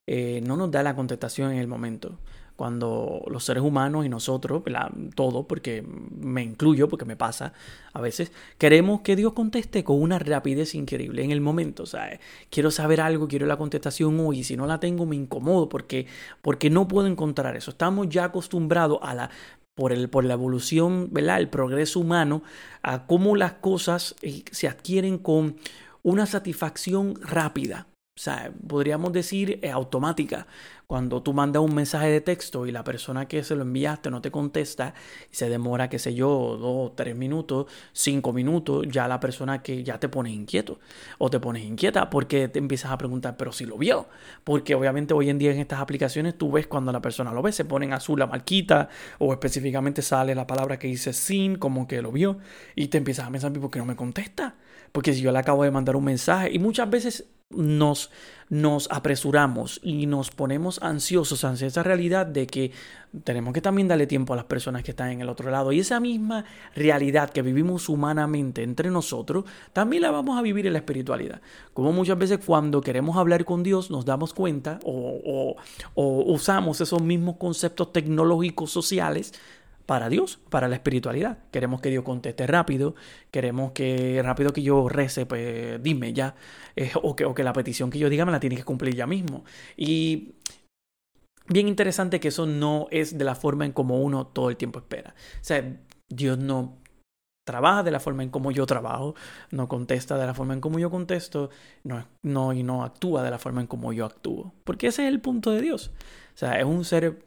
eh, 0.06 0.42
no 0.44 0.58
nos 0.58 0.72
da 0.72 0.84
la 0.84 0.96
contestación 0.96 1.52
en 1.52 1.60
el 1.60 1.68
momento. 1.68 2.20
Cuando 2.56 3.24
los 3.28 3.44
seres 3.44 3.64
humanos 3.64 4.06
y 4.06 4.10
nosotros, 4.10 4.62
todo, 5.16 5.48
porque 5.48 5.82
me 5.82 6.44
incluyo, 6.44 6.88
porque 6.88 7.04
me 7.04 7.16
pasa 7.16 7.52
a 7.94 8.00
veces, 8.00 8.32
queremos 8.60 9.02
que 9.02 9.16
Dios 9.16 9.34
conteste 9.34 9.84
con 9.84 10.00
una 10.00 10.20
rapidez 10.20 10.76
increíble 10.76 11.24
en 11.24 11.32
el 11.32 11.42
momento. 11.42 11.84
O 11.84 11.88
sea, 11.88 12.20
quiero 12.52 12.70
saber 12.70 13.02
algo, 13.02 13.28
quiero 13.28 13.48
la 13.48 13.58
contestación 13.58 14.20
hoy, 14.20 14.40
y 14.40 14.44
si 14.44 14.56
no 14.56 14.68
la 14.68 14.80
tengo 14.80 15.08
me 15.08 15.16
incomodo 15.16 15.68
porque, 15.68 16.06
porque 16.44 16.70
no 16.70 16.88
puedo 16.88 17.08
encontrar 17.08 17.56
eso. 17.58 17.72
Estamos 17.72 18.08
ya 18.10 18.26
acostumbrados 18.26 19.00
a 19.02 19.16
la 19.16 19.30
por, 19.76 19.92
el, 19.92 20.10
por 20.10 20.24
la 20.24 20.34
evolución, 20.34 21.10
¿verdad? 21.12 21.40
el 21.40 21.50
progreso 21.50 22.00
humano, 22.00 22.44
a 22.84 23.08
cómo 23.08 23.36
las 23.36 23.54
cosas 23.54 24.16
eh, 24.22 24.44
se 24.52 24.68
adquieren 24.68 25.18
con 25.18 25.58
una 26.04 26.26
satisfacción 26.26 27.16
rápida. 27.22 27.88
O 28.16 28.20
sea, 28.20 28.54
podríamos 28.68 29.12
decir 29.12 29.60
eh, 29.64 29.72
automática. 29.72 30.46
Cuando 30.86 31.24
tú 31.24 31.34
mandas 31.34 31.64
un 31.64 31.74
mensaje 31.74 32.10
de 32.10 32.22
texto 32.22 32.68
y 32.68 32.72
la 32.72 32.84
persona 32.84 33.28
que 33.28 33.44
se 33.44 33.56
lo 33.56 33.64
enviaste 33.64 34.12
no 34.12 34.22
te 34.22 34.30
contesta 34.30 34.94
y 35.32 35.36
se 35.36 35.50
demora, 35.50 35.90
qué 35.90 35.98
sé 35.98 36.14
yo, 36.14 36.56
dos, 36.60 36.96
tres 36.96 37.16
minutos, 37.16 37.66
cinco 37.92 38.32
minutos, 38.32 38.86
ya 38.88 39.08
la 39.08 39.20
persona 39.20 39.64
que 39.64 39.84
ya 39.84 40.00
te 40.00 40.10
pone 40.10 40.30
inquieto 40.30 40.80
o 41.18 41.32
te 41.32 41.40
pones 41.40 41.64
inquieta 41.64 42.12
porque 42.12 42.48
te 42.50 42.60
empiezas 42.60 42.92
a 42.92 43.00
preguntar, 43.00 43.36
pero 43.36 43.52
si 43.52 43.66
lo 43.66 43.80
vio. 43.80 44.08
Porque 44.44 44.76
obviamente 44.76 45.16
hoy 45.16 45.32
en 45.32 45.40
día 45.40 45.52
en 45.52 45.60
estas 45.60 45.80
aplicaciones 45.82 46.38
tú 46.38 46.52
ves 46.52 46.68
cuando 46.68 46.92
la 46.92 47.02
persona 47.02 47.34
lo 47.34 47.42
ve, 47.42 47.52
se 47.52 47.66
pone 47.66 47.88
en 47.88 47.94
azul 47.94 48.20
la 48.20 48.28
marquita 48.28 48.90
o 49.18 49.34
específicamente 49.34 50.04
sale 50.04 50.36
la 50.36 50.46
palabra 50.46 50.78
que 50.78 50.86
dice 50.88 51.14
sin, 51.14 51.56
como 51.56 51.88
que 51.88 52.04
lo 52.04 52.12
vio 52.12 52.38
y 52.76 52.90
te 52.90 53.00
empiezas 53.00 53.28
a 53.28 53.32
pensar, 53.32 53.52
¿por 53.54 53.72
qué 53.72 53.80
no 53.80 53.86
me 53.86 53.96
contesta? 53.96 54.56
Porque 54.92 55.14
si 55.14 55.22
yo 55.22 55.32
le 55.32 55.40
acabo 55.40 55.64
de 55.64 55.72
mandar 55.72 55.96
un 55.96 56.04
mensaje 56.04 56.52
y 56.54 56.60
muchas 56.60 56.88
veces 56.88 57.26
nos, 57.56 58.12
nos 58.50 58.90
apresuramos 58.92 59.80
y 59.84 60.06
nos 60.06 60.32
ponemos 60.32 60.82
ansiosos 60.82 61.44
ante 61.44 61.66
esa 61.66 61.84
realidad 61.84 62.26
de 62.26 62.48
que 62.48 62.72
tenemos 63.24 63.54
que 63.54 63.62
también 63.62 63.88
darle 63.88 64.08
tiempo 64.08 64.34
a 64.34 64.36
las 64.36 64.46
personas 64.46 64.84
que 64.84 64.92
están 64.92 65.10
en 65.12 65.22
el 65.22 65.30
otro 65.30 65.52
lado. 65.52 65.72
Y 65.72 65.80
esa 65.80 66.00
misma 66.00 66.46
realidad 66.76 67.30
que 67.30 67.42
vivimos 67.42 67.90
humanamente 67.90 68.64
entre 68.64 68.90
nosotros, 68.90 69.46
también 69.72 70.02
la 70.02 70.12
vamos 70.12 70.38
a 70.38 70.42
vivir 70.42 70.68
en 70.68 70.74
la 70.74 70.80
espiritualidad. 70.80 71.42
Como 71.74 71.92
muchas 71.92 72.18
veces 72.18 72.40
cuando 72.46 72.82
queremos 72.82 73.18
hablar 73.18 73.46
con 73.46 73.64
Dios 73.64 73.92
nos 73.92 74.06
damos 74.06 74.34
cuenta 74.34 74.80
o, 74.84 75.56
o 75.94 76.34
usamos 76.34 76.82
esos 76.82 77.02
mismos 77.02 77.38
conceptos 77.38 77.94
tecnológicos 77.94 78.72
sociales 78.72 79.34
para 79.86 80.10
Dios, 80.10 80.40
para 80.50 80.68
la 80.68 80.76
espiritualidad. 80.76 81.40
Queremos 81.52 81.82
que 81.82 81.90
Dios 81.90 82.04
conteste 82.04 82.48
rápido, 82.48 82.96
queremos 83.32 83.72
que 83.72 84.22
rápido 84.24 84.54
que 84.54 84.62
yo 84.62 84.88
rece, 84.90 85.26
pues 85.26 85.82
dime 85.82 86.14
ya, 86.14 86.36
eh, 86.76 86.92
o, 87.02 87.16
que, 87.16 87.26
o 87.26 87.34
que 87.34 87.44
la 87.44 87.54
petición 87.54 87.90
que 87.90 88.00
yo 88.00 88.10
diga 88.10 88.26
me 88.26 88.32
la 88.32 88.40
tiene 88.40 88.56
que 88.56 88.64
cumplir 88.64 88.96
ya 88.96 89.08
mismo. 89.08 89.44
Y 89.76 90.36
bien 91.48 91.68
interesante 91.68 92.20
que 92.20 92.30
eso 92.30 92.46
no 92.46 92.88
es 92.92 93.18
de 93.18 93.26
la 93.26 93.36
forma 93.36 93.66
en 93.66 93.74
como 93.74 94.02
uno 94.02 94.28
todo 94.28 94.50
el 94.50 94.58
tiempo 94.58 94.80
espera. 94.80 95.14
O 95.42 95.44
sea, 95.44 95.78
Dios 96.10 96.38
no 96.38 96.78
trabaja 97.46 97.84
de 97.84 97.92
la 97.92 98.00
forma 98.00 98.24
en 98.24 98.30
como 98.30 98.52
yo 98.52 98.66
trabajo, 98.66 99.16
no 99.52 99.68
contesta 99.68 100.18
de 100.18 100.26
la 100.26 100.34
forma 100.34 100.54
en 100.54 100.62
como 100.62 100.80
yo 100.80 100.90
contesto, 100.90 101.50
no, 101.84 102.06
no, 102.22 102.54
y 102.54 102.64
no 102.64 102.84
actúa 102.84 103.22
de 103.24 103.32
la 103.32 103.40
forma 103.40 103.62
en 103.62 103.68
como 103.68 103.92
yo 103.94 104.06
actúo. 104.06 104.54
Porque 104.64 104.88
ese 104.88 105.04
es 105.04 105.10
el 105.10 105.20
punto 105.20 105.52
de 105.52 105.62
Dios. 105.62 105.92
O 106.34 106.38
sea, 106.38 106.60
es 106.60 106.66
un 106.66 106.86
ser 106.86 107.26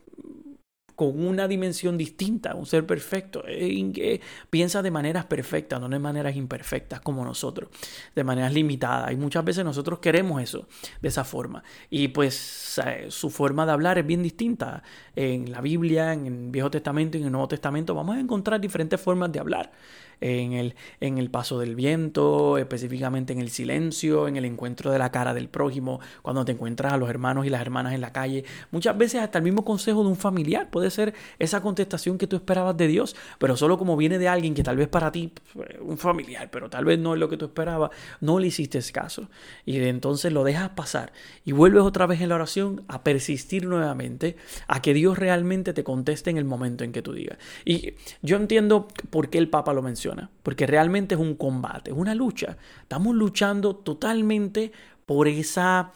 con 0.96 1.24
una 1.24 1.46
dimensión 1.46 1.96
distinta, 1.98 2.54
un 2.54 2.66
ser 2.66 2.86
perfecto, 2.86 3.42
que 3.42 4.20
piensa 4.50 4.82
de 4.82 4.90
maneras 4.90 5.26
perfectas, 5.26 5.78
no 5.80 5.88
de 5.88 5.98
maneras 5.98 6.34
imperfectas 6.34 7.00
como 7.00 7.24
nosotros, 7.24 7.68
de 8.14 8.24
maneras 8.24 8.52
limitadas. 8.52 9.12
Y 9.12 9.16
muchas 9.16 9.44
veces 9.44 9.64
nosotros 9.64 9.98
queremos 9.98 10.42
eso 10.42 10.66
de 11.02 11.08
esa 11.08 11.22
forma. 11.22 11.62
Y 11.90 12.08
pues 12.08 12.80
su 13.10 13.30
forma 13.30 13.66
de 13.66 13.72
hablar 13.72 13.98
es 13.98 14.06
bien 14.06 14.22
distinta. 14.22 14.82
En 15.14 15.52
la 15.52 15.60
Biblia, 15.60 16.14
en 16.14 16.26
el 16.26 16.50
Viejo 16.50 16.70
Testamento 16.70 17.18
y 17.18 17.20
en 17.20 17.26
el 17.26 17.32
Nuevo 17.32 17.48
Testamento 17.48 17.94
vamos 17.94 18.16
a 18.16 18.20
encontrar 18.20 18.60
diferentes 18.60 19.00
formas 19.00 19.30
de 19.30 19.38
hablar 19.38 19.70
en 20.20 20.52
el, 20.52 20.74
en 21.00 21.18
el 21.18 21.30
paso 21.30 21.58
del 21.58 21.74
viento, 21.74 22.58
específicamente 22.58 23.32
en 23.32 23.40
el 23.40 23.50
silencio, 23.50 24.28
en 24.28 24.36
el 24.36 24.44
encuentro 24.44 24.90
de 24.90 24.98
la 24.98 25.10
cara 25.10 25.34
del 25.34 25.48
prójimo, 25.48 26.00
cuando 26.22 26.44
te 26.44 26.52
encuentras 26.52 26.92
a 26.92 26.96
los 26.96 27.10
hermanos 27.10 27.46
y 27.46 27.50
las 27.50 27.60
hermanas 27.60 27.92
en 27.94 28.00
la 28.00 28.12
calle. 28.12 28.44
Muchas 28.70 28.96
veces 28.96 29.20
hasta 29.22 29.38
el 29.38 29.44
mismo 29.44 29.64
consejo 29.64 30.02
de 30.02 30.08
un 30.08 30.16
familiar 30.16 30.70
puede 30.70 30.90
ser 30.90 31.14
esa 31.38 31.60
contestación 31.60 32.18
que 32.18 32.26
tú 32.26 32.36
esperabas 32.36 32.76
de 32.76 32.86
Dios, 32.86 33.16
pero 33.38 33.56
solo 33.56 33.78
como 33.78 33.96
viene 33.96 34.18
de 34.18 34.28
alguien 34.28 34.54
que 34.54 34.62
tal 34.62 34.76
vez 34.76 34.88
para 34.88 35.10
ti, 35.12 35.32
un 35.80 35.98
familiar, 35.98 36.50
pero 36.50 36.70
tal 36.70 36.84
vez 36.84 36.98
no 36.98 37.14
es 37.14 37.20
lo 37.20 37.28
que 37.28 37.36
tú 37.36 37.46
esperabas, 37.46 37.90
no 38.20 38.38
le 38.38 38.46
hiciste 38.46 38.76
caso. 38.92 39.28
Y 39.64 39.80
entonces 39.80 40.32
lo 40.32 40.44
dejas 40.44 40.70
pasar 40.70 41.12
y 41.44 41.52
vuelves 41.52 41.82
otra 41.82 42.06
vez 42.06 42.20
en 42.20 42.28
la 42.28 42.36
oración 42.36 42.84
a 42.88 43.02
persistir 43.02 43.66
nuevamente, 43.66 44.36
a 44.68 44.82
que 44.82 44.94
Dios 44.94 45.18
realmente 45.18 45.72
te 45.72 45.84
conteste 45.84 46.30
en 46.30 46.36
el 46.36 46.44
momento 46.44 46.84
en 46.84 46.92
que 46.92 47.02
tú 47.02 47.12
digas. 47.12 47.38
Y 47.64 47.94
yo 48.22 48.36
entiendo 48.36 48.88
por 49.10 49.30
qué 49.30 49.38
el 49.38 49.48
Papa 49.48 49.72
lo 49.72 49.82
menciona 49.82 50.05
porque 50.42 50.66
realmente 50.66 51.14
es 51.14 51.20
un 51.20 51.34
combate, 51.34 51.90
es 51.90 51.96
una 51.96 52.14
lucha. 52.14 52.56
Estamos 52.82 53.14
luchando 53.14 53.76
totalmente 53.76 54.72
por 55.04 55.28
esa... 55.28 55.92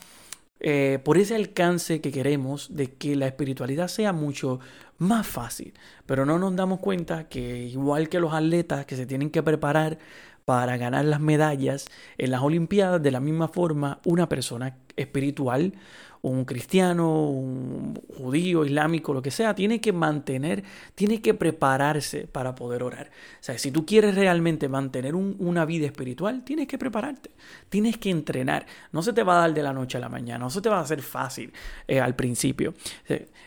Eh, 0.63 0.99
por 1.03 1.17
ese 1.17 1.37
alcance 1.37 2.03
que 2.03 2.13
queremos 2.13 2.77
de 2.77 2.93
que 2.93 3.17
la 3.17 3.27
espiritualidad 3.27 3.89
sea 3.89 4.13
mucho 4.13 4.61
más 4.99 5.27
fácil. 5.27 5.73
Pero 6.05 6.27
no 6.27 6.39
nos 6.39 6.55
damos 6.55 6.81
cuenta 6.81 7.29
que 7.29 7.65
igual 7.65 8.11
que 8.11 8.21
los 8.21 8.35
atletas 8.35 8.85
que 8.85 8.95
se 8.95 9.07
tienen 9.07 9.31
que 9.31 9.43
preparar 9.43 9.97
para 10.45 10.77
ganar 10.77 11.05
las 11.05 11.21
medallas 11.21 11.87
en 12.19 12.31
las 12.31 12.43
Olimpiadas, 12.43 13.03
de 13.03 13.11
la 13.11 13.21
misma 13.21 13.49
forma 13.49 14.01
una 14.05 14.29
persona 14.29 14.77
espiritual 14.97 15.75
un 16.23 16.45
cristiano, 16.45 17.29
un 17.29 17.95
judío, 18.17 18.65
islámico, 18.65 19.15
lo 19.15 19.23
que 19.23 19.31
sea, 19.31 19.55
tiene 19.55 19.81
que 19.81 19.93
mantener, 19.93 20.63
tiene 20.95 21.23
que 21.23 21.33
prepararse 21.35 22.27
para 22.27 22.55
poder 22.55 22.83
orar. 22.83 23.11
O 23.41 23.43
sea, 23.43 23.57
si 23.59 23.71
tú 23.71 23.87
quieres 23.87 24.15
realmente 24.15 24.69
mantener 24.69 25.15
una 25.15 25.65
vida 25.65 25.87
espiritual, 25.87 26.45
tienes 26.45 26.69
que 26.69 26.77
prepararte, 26.77 27.31
tienes 27.69 27.97
que 27.97 28.11
entrenar. 28.11 28.67
No 28.93 29.03
se 29.03 29.13
te 29.13 29.23
va 29.23 29.39
a 29.39 29.41
dar 29.41 29.55
de 29.55 29.63
la 29.63 29.73
noche 29.73 29.97
a 29.97 30.01
la 30.01 30.09
mañana, 30.09 30.41
no 30.41 30.51
se 30.51 30.61
te 30.61 30.69
va 30.69 30.79
a 30.79 30.83
hacer 30.83 31.01
fácil 31.03 31.53
eh, 31.89 32.01
al 32.01 32.15
principio. 32.15 32.75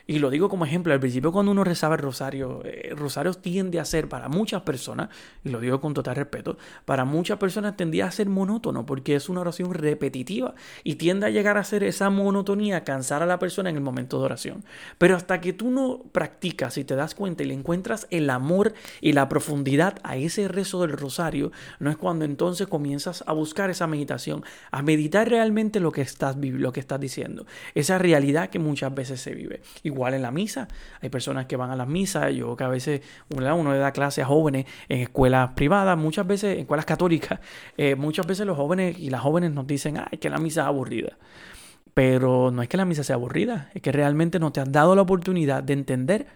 Y 0.08 0.20
lo 0.20 0.30
digo 0.30 0.50
como 0.50 0.66
ejemplo, 0.66 0.94
al 0.94 1.00
principio 1.00 1.32
cuando 1.32 1.52
uno 1.52 1.64
rezaba 1.64 1.96
el 1.96 2.02
rosario, 2.02 2.64
el 2.64 2.92
eh, 2.92 2.96
rosario 2.96 3.34
tiende 3.34 3.80
a 3.80 3.86
ser 3.86 4.10
para 4.10 4.30
muchas 4.30 4.64
personas, 4.64 5.10
y 5.44 5.50
lo 5.50 5.60
digo 5.60 5.80
con 5.80 5.94
total 5.94 6.16
respeto, 6.16 6.58
para 6.86 7.06
muchas 7.06 7.38
personas 7.38 7.78
tendía 7.78 8.08
a 8.08 8.12
ser 8.12 8.28
monótono 8.30 8.86
porque 8.86 9.16
es 9.16 9.30
una 9.30 9.42
oración 9.42 9.74
repetitiva 9.74 10.56
y 10.84 10.96
tiende 10.96 11.28
a 11.28 11.30
llegar 11.30 11.58
a 11.58 11.64
ser 11.64 11.84
esa 11.84 12.10
monotonía 12.10 12.63
a 12.72 12.84
cansar 12.84 13.22
a 13.22 13.26
la 13.26 13.40
persona 13.40 13.70
en 13.70 13.76
el 13.76 13.82
momento 13.82 14.20
de 14.20 14.26
oración. 14.26 14.64
Pero 14.98 15.16
hasta 15.16 15.42
que 15.42 15.54
tú 15.54 15.70
no 15.70 16.04
practicas 16.12 16.78
y 16.78 16.84
te 16.84 16.96
das 16.96 17.16
cuenta 17.16 17.44
y 17.44 17.48
le 17.48 17.54
encuentras 17.54 18.08
el 18.10 18.30
amor 18.30 18.74
y 19.02 19.14
la 19.14 19.28
profundidad 19.30 20.00
a 20.04 20.16
ese 20.16 20.48
rezo 20.48 20.82
del 20.82 20.94
rosario, 20.94 21.52
no 21.80 21.90
es 21.90 21.98
cuando 21.98 22.26
entonces 22.26 22.68
comienzas 22.68 23.24
a 23.28 23.34
buscar 23.34 23.70
esa 23.70 23.88
meditación, 23.88 24.44
a 24.72 24.82
meditar 24.82 25.30
realmente 25.30 25.80
lo 25.80 25.92
que 25.92 26.02
estás, 26.02 26.38
lo 26.38 26.72
que 26.72 26.80
estás 26.80 27.00
diciendo, 27.00 27.46
esa 27.76 27.98
realidad 27.98 28.50
que 28.50 28.60
muchas 28.60 28.94
veces 28.94 29.22
se 29.22 29.34
vive. 29.34 29.62
Igual 29.84 30.14
en 30.14 30.22
la 30.22 30.32
misa, 30.32 30.68
hay 31.02 31.10
personas 31.10 31.46
que 31.48 31.58
van 31.58 31.72
a 31.72 31.76
las 31.76 31.88
misas, 31.88 32.34
yo 32.34 32.56
que 32.56 32.64
a 32.64 32.70
veces 32.70 33.02
uno 33.30 33.74
le 33.74 33.80
da 33.80 33.92
clase 33.92 34.22
a 34.22 34.26
jóvenes 34.26 34.66
en 34.90 35.00
escuelas 35.00 35.52
privadas, 35.56 35.98
muchas 35.98 36.28
veces 36.28 36.54
en 36.54 36.62
escuelas 36.62 36.86
católicas, 36.86 37.40
eh, 37.78 37.96
muchas 37.96 38.28
veces 38.28 38.46
los 38.46 38.58
jóvenes 38.58 38.98
y 38.98 39.10
las 39.10 39.22
jóvenes 39.22 39.52
nos 39.52 39.68
dicen, 39.68 39.98
ay, 39.98 40.18
que 40.18 40.30
la 40.30 40.38
misa 40.38 40.62
es 40.62 40.68
aburrida. 40.68 41.18
Pero 41.94 42.52
no 42.52 42.62
es 42.62 42.70
que 42.70 42.78
la 42.78 42.86
misa 42.86 43.04
sea 43.04 43.16
aburrida, 43.16 43.70
es 43.74 43.82
que 43.82 43.92
realmente 43.92 44.40
no 44.40 44.52
te 44.52 44.62
has 44.62 44.72
dado 44.72 44.96
la 44.96 45.04
oportunidad 45.04 45.64
de 45.64 45.74
entender 45.74 46.28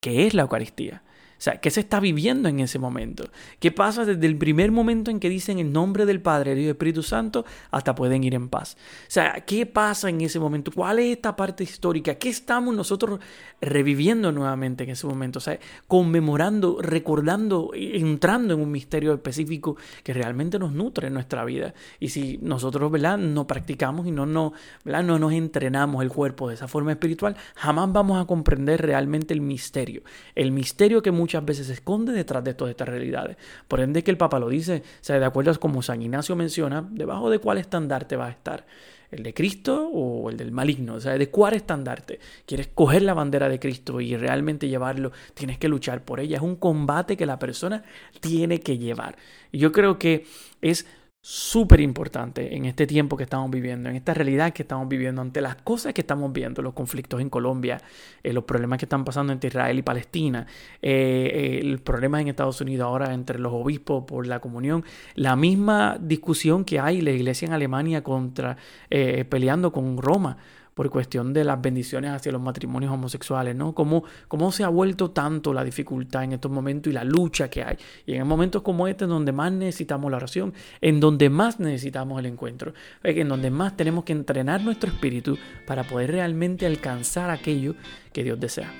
qué 0.00 0.26
es 0.26 0.34
la 0.34 0.42
Eucaristía. 0.42 1.02
O 1.38 1.40
sea, 1.40 1.60
¿qué 1.60 1.70
se 1.70 1.78
está 1.78 2.00
viviendo 2.00 2.48
en 2.48 2.58
ese 2.58 2.80
momento? 2.80 3.24
¿Qué 3.60 3.70
pasa 3.70 4.04
desde 4.04 4.26
el 4.26 4.36
primer 4.36 4.72
momento 4.72 5.12
en 5.12 5.20
que 5.20 5.28
dicen 5.28 5.60
el 5.60 5.72
nombre 5.72 6.04
del 6.04 6.20
Padre, 6.20 6.50
del 6.50 6.58
Hijo 6.58 6.66
y 6.66 6.70
Espíritu 6.70 7.04
Santo 7.04 7.44
hasta 7.70 7.94
pueden 7.94 8.24
ir 8.24 8.34
en 8.34 8.48
paz? 8.48 8.76
O 9.02 9.10
sea, 9.10 9.44
¿qué 9.46 9.64
pasa 9.64 10.08
en 10.08 10.20
ese 10.20 10.40
momento? 10.40 10.72
¿Cuál 10.74 10.98
es 10.98 11.16
esta 11.16 11.36
parte 11.36 11.62
histórica? 11.62 12.16
¿Qué 12.16 12.28
estamos 12.28 12.74
nosotros 12.74 13.20
reviviendo 13.60 14.32
nuevamente 14.32 14.82
en 14.82 14.90
ese 14.90 15.06
momento? 15.06 15.38
O 15.38 15.40
sea, 15.40 15.60
conmemorando, 15.86 16.78
recordando, 16.82 17.70
entrando 17.72 18.54
en 18.54 18.60
un 18.60 18.72
misterio 18.72 19.14
específico 19.14 19.76
que 20.02 20.12
realmente 20.12 20.58
nos 20.58 20.72
nutre 20.72 21.06
en 21.06 21.14
nuestra 21.14 21.44
vida. 21.44 21.72
Y 22.00 22.08
si 22.08 22.40
nosotros, 22.42 22.90
¿verdad? 22.90 23.16
No 23.16 23.46
practicamos 23.46 24.08
y 24.08 24.10
no, 24.10 24.26
no, 24.26 24.54
¿verdad? 24.84 25.04
no 25.04 25.20
nos 25.20 25.32
entrenamos 25.32 26.02
el 26.02 26.10
cuerpo 26.10 26.48
de 26.48 26.56
esa 26.56 26.66
forma 26.66 26.90
espiritual, 26.90 27.36
jamás 27.54 27.92
vamos 27.92 28.20
a 28.20 28.26
comprender 28.26 28.82
realmente 28.82 29.34
el 29.34 29.40
misterio. 29.40 30.02
El 30.34 30.50
misterio 30.50 31.00
que 31.00 31.12
muchos 31.12 31.27
muchas 31.28 31.44
veces 31.44 31.66
se 31.66 31.74
esconde 31.74 32.12
detrás 32.14 32.42
de 32.42 32.54
todas 32.54 32.70
estas 32.70 32.88
realidades. 32.88 33.36
Por 33.68 33.80
ende 33.80 34.02
que 34.02 34.10
el 34.10 34.16
Papa 34.16 34.38
lo 34.38 34.48
dice, 34.48 34.82
o 34.82 35.04
sea, 35.04 35.18
de 35.18 35.26
acuerdo 35.26 35.50
a 35.50 35.54
como 35.56 35.82
San 35.82 36.00
Ignacio 36.00 36.34
menciona, 36.36 36.88
debajo 36.90 37.28
de 37.28 37.38
cuál 37.38 37.58
estandarte 37.58 38.16
va 38.16 38.28
a 38.28 38.30
estar. 38.30 38.64
¿El 39.10 39.22
de 39.22 39.34
Cristo 39.34 39.88
o 39.88 40.30
el 40.30 40.38
del 40.38 40.52
maligno? 40.52 40.94
O 40.94 41.00
sea, 41.00 41.18
¿de 41.18 41.28
cuál 41.28 41.52
estandarte? 41.52 42.18
¿Quieres 42.46 42.68
coger 42.68 43.02
la 43.02 43.12
bandera 43.12 43.50
de 43.50 43.58
Cristo 43.58 44.00
y 44.00 44.16
realmente 44.16 44.68
llevarlo? 44.68 45.12
Tienes 45.34 45.58
que 45.58 45.68
luchar 45.68 46.02
por 46.02 46.18
ella. 46.18 46.36
Es 46.38 46.42
un 46.42 46.56
combate 46.56 47.18
que 47.18 47.26
la 47.26 47.38
persona 47.38 47.84
tiene 48.20 48.60
que 48.60 48.78
llevar. 48.78 49.16
Y 49.52 49.58
yo 49.58 49.70
creo 49.70 49.98
que 49.98 50.24
es 50.62 50.86
súper 51.20 51.80
importante 51.80 52.54
en 52.56 52.64
este 52.64 52.86
tiempo 52.86 53.16
que 53.16 53.24
estamos 53.24 53.50
viviendo, 53.50 53.88
en 53.88 53.96
esta 53.96 54.14
realidad 54.14 54.52
que 54.52 54.62
estamos 54.62 54.88
viviendo, 54.88 55.20
ante 55.20 55.40
las 55.40 55.56
cosas 55.56 55.92
que 55.92 56.02
estamos 56.02 56.32
viendo, 56.32 56.62
los 56.62 56.74
conflictos 56.74 57.20
en 57.20 57.28
Colombia, 57.28 57.80
eh, 58.22 58.32
los 58.32 58.44
problemas 58.44 58.78
que 58.78 58.84
están 58.84 59.04
pasando 59.04 59.32
entre 59.32 59.48
Israel 59.48 59.78
y 59.78 59.82
Palestina, 59.82 60.46
eh, 60.80 61.60
el 61.62 61.80
problema 61.80 62.20
en 62.20 62.28
Estados 62.28 62.60
Unidos 62.60 62.86
ahora 62.86 63.12
entre 63.12 63.38
los 63.38 63.52
obispos 63.52 64.04
por 64.04 64.26
la 64.26 64.40
comunión, 64.40 64.84
la 65.14 65.34
misma 65.34 65.98
discusión 66.00 66.64
que 66.64 66.78
hay 66.78 67.00
la 67.00 67.10
iglesia 67.10 67.46
en 67.46 67.52
Alemania 67.52 68.02
contra 68.02 68.56
eh, 68.90 69.24
peleando 69.24 69.72
con 69.72 69.98
Roma 69.98 70.38
por 70.78 70.90
cuestión 70.90 71.32
de 71.32 71.42
las 71.42 71.60
bendiciones 71.60 72.12
hacia 72.12 72.30
los 72.30 72.40
matrimonios 72.40 72.92
homosexuales, 72.92 73.56
¿no? 73.56 73.74
Cómo, 73.74 74.04
cómo 74.28 74.52
se 74.52 74.62
ha 74.62 74.68
vuelto 74.68 75.10
tanto 75.10 75.52
la 75.52 75.64
dificultad 75.64 76.22
en 76.22 76.34
estos 76.34 76.52
momentos 76.52 76.88
y 76.88 76.94
la 76.94 77.02
lucha 77.02 77.50
que 77.50 77.64
hay. 77.64 77.76
Y 78.06 78.14
en 78.14 78.24
momentos 78.28 78.62
como 78.62 78.86
este, 78.86 79.02
en 79.02 79.10
donde 79.10 79.32
más 79.32 79.50
necesitamos 79.50 80.08
la 80.08 80.18
oración, 80.18 80.54
en 80.80 81.00
donde 81.00 81.30
más 81.30 81.58
necesitamos 81.58 82.20
el 82.20 82.26
encuentro, 82.26 82.74
en 83.02 83.28
donde 83.28 83.50
más 83.50 83.76
tenemos 83.76 84.04
que 84.04 84.12
entrenar 84.12 84.62
nuestro 84.62 84.88
espíritu 84.88 85.36
para 85.66 85.82
poder 85.82 86.12
realmente 86.12 86.64
alcanzar 86.64 87.28
aquello 87.30 87.74
que 88.12 88.22
Dios 88.22 88.38
desea. 88.38 88.72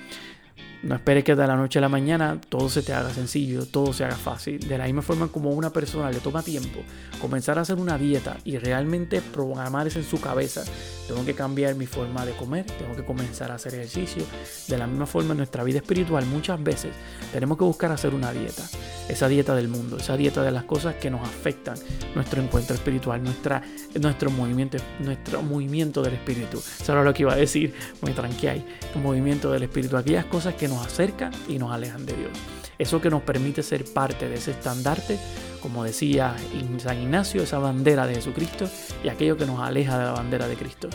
No 0.81 0.95
esperes 0.95 1.25
que 1.25 1.35
de 1.35 1.45
la 1.45 1.57
noche 1.57 1.79
a 1.79 1.81
la 1.81 1.89
mañana 1.89 2.39
todo 2.47 2.69
se 2.69 2.81
te 2.81 2.93
haga 2.93 3.13
sencillo, 3.13 3.65
todo 3.65 3.91
se 3.91 4.05
haga 4.05 4.15
fácil. 4.15 4.65
De 4.65 4.77
la 4.77 4.85
misma 4.85 5.01
forma 5.01 5.27
como 5.27 5.51
una 5.51 5.71
persona 5.71 6.09
le 6.09 6.19
toma 6.19 6.41
tiempo 6.41 6.79
comenzar 7.19 7.57
a 7.57 7.61
hacer 7.61 7.77
una 7.77 7.97
dieta 7.97 8.37
y 8.45 8.57
realmente 8.57 9.21
programar 9.21 9.87
eso 9.87 9.99
en 9.99 10.05
su 10.05 10.21
cabeza. 10.21 10.63
Tengo 11.05 11.25
que 11.25 11.33
cambiar 11.33 11.75
mi 11.75 11.85
forma 11.85 12.25
de 12.25 12.31
comer, 12.33 12.65
tengo 12.65 12.95
que 12.95 13.03
comenzar 13.03 13.51
a 13.51 13.55
hacer 13.55 13.73
ejercicio. 13.73 14.23
De 14.67 14.77
la 14.77 14.87
misma 14.87 15.05
forma 15.05 15.31
en 15.31 15.37
nuestra 15.37 15.65
vida 15.65 15.79
espiritual 15.79 16.25
muchas 16.25 16.63
veces 16.63 16.91
tenemos 17.33 17.57
que 17.57 17.65
buscar 17.65 17.91
hacer 17.91 18.13
una 18.13 18.31
dieta. 18.31 18.63
Esa 19.09 19.27
dieta 19.27 19.55
del 19.55 19.67
mundo, 19.67 19.97
esa 19.97 20.15
dieta 20.15 20.43
de 20.43 20.51
las 20.51 20.63
cosas 20.63 20.95
que 20.95 21.09
nos 21.09 21.27
afectan 21.27 21.75
nuestro 22.15 22.41
encuentro 22.41 22.75
espiritual, 22.75 23.21
nuestra, 23.21 23.63
nuestro, 23.99 24.29
movimiento, 24.29 24.77
nuestro 24.99 25.41
movimiento 25.41 26.01
del 26.03 26.13
espíritu. 26.13 26.59
Eso 26.59 26.91
era 26.93 27.03
lo 27.03 27.13
que 27.13 27.23
iba 27.23 27.33
a 27.33 27.35
decir, 27.35 27.73
me 28.01 28.11
tranqué 28.11 28.63
El 28.95 29.01
movimiento 29.01 29.51
del 29.51 29.63
espíritu, 29.63 29.97
aquellas 29.97 30.25
cosas 30.25 30.53
que 30.53 30.68
nos 30.69 30.85
acercan 30.85 31.31
y 31.47 31.57
nos 31.57 31.71
alejan 31.71 32.05
de 32.05 32.13
Dios. 32.13 32.31
Eso 32.77 33.01
que 33.01 33.09
nos 33.09 33.23
permite 33.23 33.61
ser 33.61 33.83
parte 33.83 34.29
de 34.29 34.35
ese 34.35 34.51
estandarte, 34.51 35.19
como 35.61 35.83
decía 35.83 36.35
San 36.77 37.01
Ignacio, 37.01 37.43
esa 37.43 37.59
bandera 37.59 38.07
de 38.07 38.15
Jesucristo 38.15 38.69
y 39.03 39.09
aquello 39.09 39.35
que 39.35 39.45
nos 39.45 39.59
aleja 39.59 39.99
de 39.99 40.05
la 40.05 40.13
bandera 40.13 40.47
de 40.47 40.55
Cristo. 40.55 40.87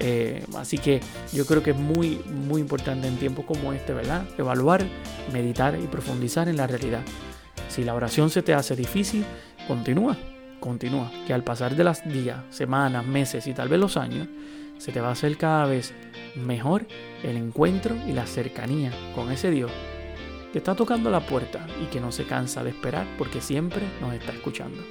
Eh, 0.00 0.44
así 0.56 0.78
que 0.78 1.00
yo 1.32 1.46
creo 1.46 1.62
que 1.62 1.70
es 1.70 1.76
muy, 1.76 2.20
muy 2.26 2.60
importante 2.60 3.06
en 3.06 3.16
tiempos 3.18 3.44
como 3.44 3.72
este, 3.72 3.92
¿verdad? 3.92 4.24
Evaluar, 4.36 4.84
meditar 5.32 5.78
y 5.78 5.86
profundizar 5.86 6.48
en 6.48 6.56
la 6.56 6.66
realidad. 6.66 7.02
Si 7.68 7.84
la 7.84 7.94
oración 7.94 8.30
se 8.30 8.42
te 8.42 8.54
hace 8.54 8.74
difícil, 8.74 9.24
continúa, 9.68 10.16
continúa. 10.58 11.10
Que 11.26 11.34
al 11.34 11.44
pasar 11.44 11.76
de 11.76 11.84
los 11.84 12.04
días, 12.04 12.38
semanas, 12.50 13.06
meses 13.06 13.46
y 13.46 13.54
tal 13.54 13.68
vez 13.68 13.78
los 13.78 13.96
años, 13.96 14.28
se 14.78 14.92
te 14.92 15.00
va 15.00 15.08
a 15.08 15.12
hacer 15.12 15.36
cada 15.36 15.66
vez 15.66 15.92
mejor 16.36 16.86
el 17.22 17.36
encuentro 17.36 17.96
y 18.06 18.12
la 18.12 18.26
cercanía 18.26 18.92
con 19.14 19.30
ese 19.30 19.50
Dios 19.50 19.70
que 20.52 20.58
está 20.58 20.74
tocando 20.74 21.10
la 21.10 21.20
puerta 21.20 21.66
y 21.82 21.86
que 21.86 22.00
no 22.00 22.12
se 22.12 22.24
cansa 22.24 22.64
de 22.64 22.70
esperar 22.70 23.06
porque 23.18 23.40
siempre 23.40 23.82
nos 24.00 24.14
está 24.14 24.32
escuchando. 24.32 24.82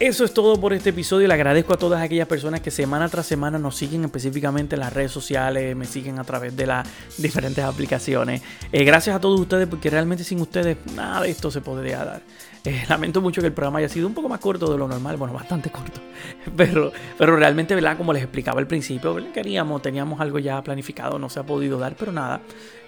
Eso 0.00 0.24
es 0.24 0.34
todo 0.34 0.60
por 0.60 0.72
este 0.72 0.90
episodio. 0.90 1.28
Le 1.28 1.34
agradezco 1.34 1.72
a 1.72 1.76
todas 1.76 2.02
aquellas 2.02 2.26
personas 2.26 2.60
que 2.60 2.72
semana 2.72 3.08
tras 3.08 3.26
semana 3.26 3.60
nos 3.60 3.76
siguen 3.76 4.04
específicamente 4.04 4.74
en 4.74 4.80
las 4.80 4.92
redes 4.92 5.12
sociales, 5.12 5.76
me 5.76 5.86
siguen 5.86 6.18
a 6.18 6.24
través 6.24 6.56
de 6.56 6.66
las 6.66 6.86
diferentes 7.16 7.64
aplicaciones. 7.64 8.42
Eh, 8.72 8.84
gracias 8.84 9.14
a 9.14 9.20
todos 9.20 9.40
ustedes 9.40 9.68
porque 9.68 9.90
realmente 9.90 10.24
sin 10.24 10.40
ustedes 10.40 10.78
nada 10.94 11.22
de 11.22 11.30
esto 11.30 11.48
se 11.48 11.60
podría 11.60 12.04
dar. 12.04 12.22
Eh, 12.64 12.82
lamento 12.88 13.20
mucho 13.20 13.40
que 13.40 13.46
el 13.46 13.52
programa 13.52 13.78
haya 13.78 13.88
sido 13.88 14.08
un 14.08 14.14
poco 14.14 14.28
más 14.28 14.40
corto 14.40 14.72
de 14.72 14.76
lo 14.76 14.88
normal, 14.88 15.16
bueno, 15.16 15.32
bastante 15.32 15.70
corto, 15.70 16.00
pero, 16.56 16.92
pero 17.18 17.36
realmente, 17.36 17.74
¿verdad? 17.74 17.96
Como 17.96 18.12
les 18.12 18.22
explicaba 18.22 18.60
al 18.60 18.66
principio, 18.66 19.16
queríamos, 19.32 19.82
teníamos 19.82 20.20
algo 20.20 20.38
ya 20.38 20.62
planificado, 20.62 21.18
no 21.18 21.28
se 21.28 21.40
ha 21.40 21.42
podido 21.44 21.78
dar, 21.78 21.96
pero 21.96 22.12
nada, 22.12 22.40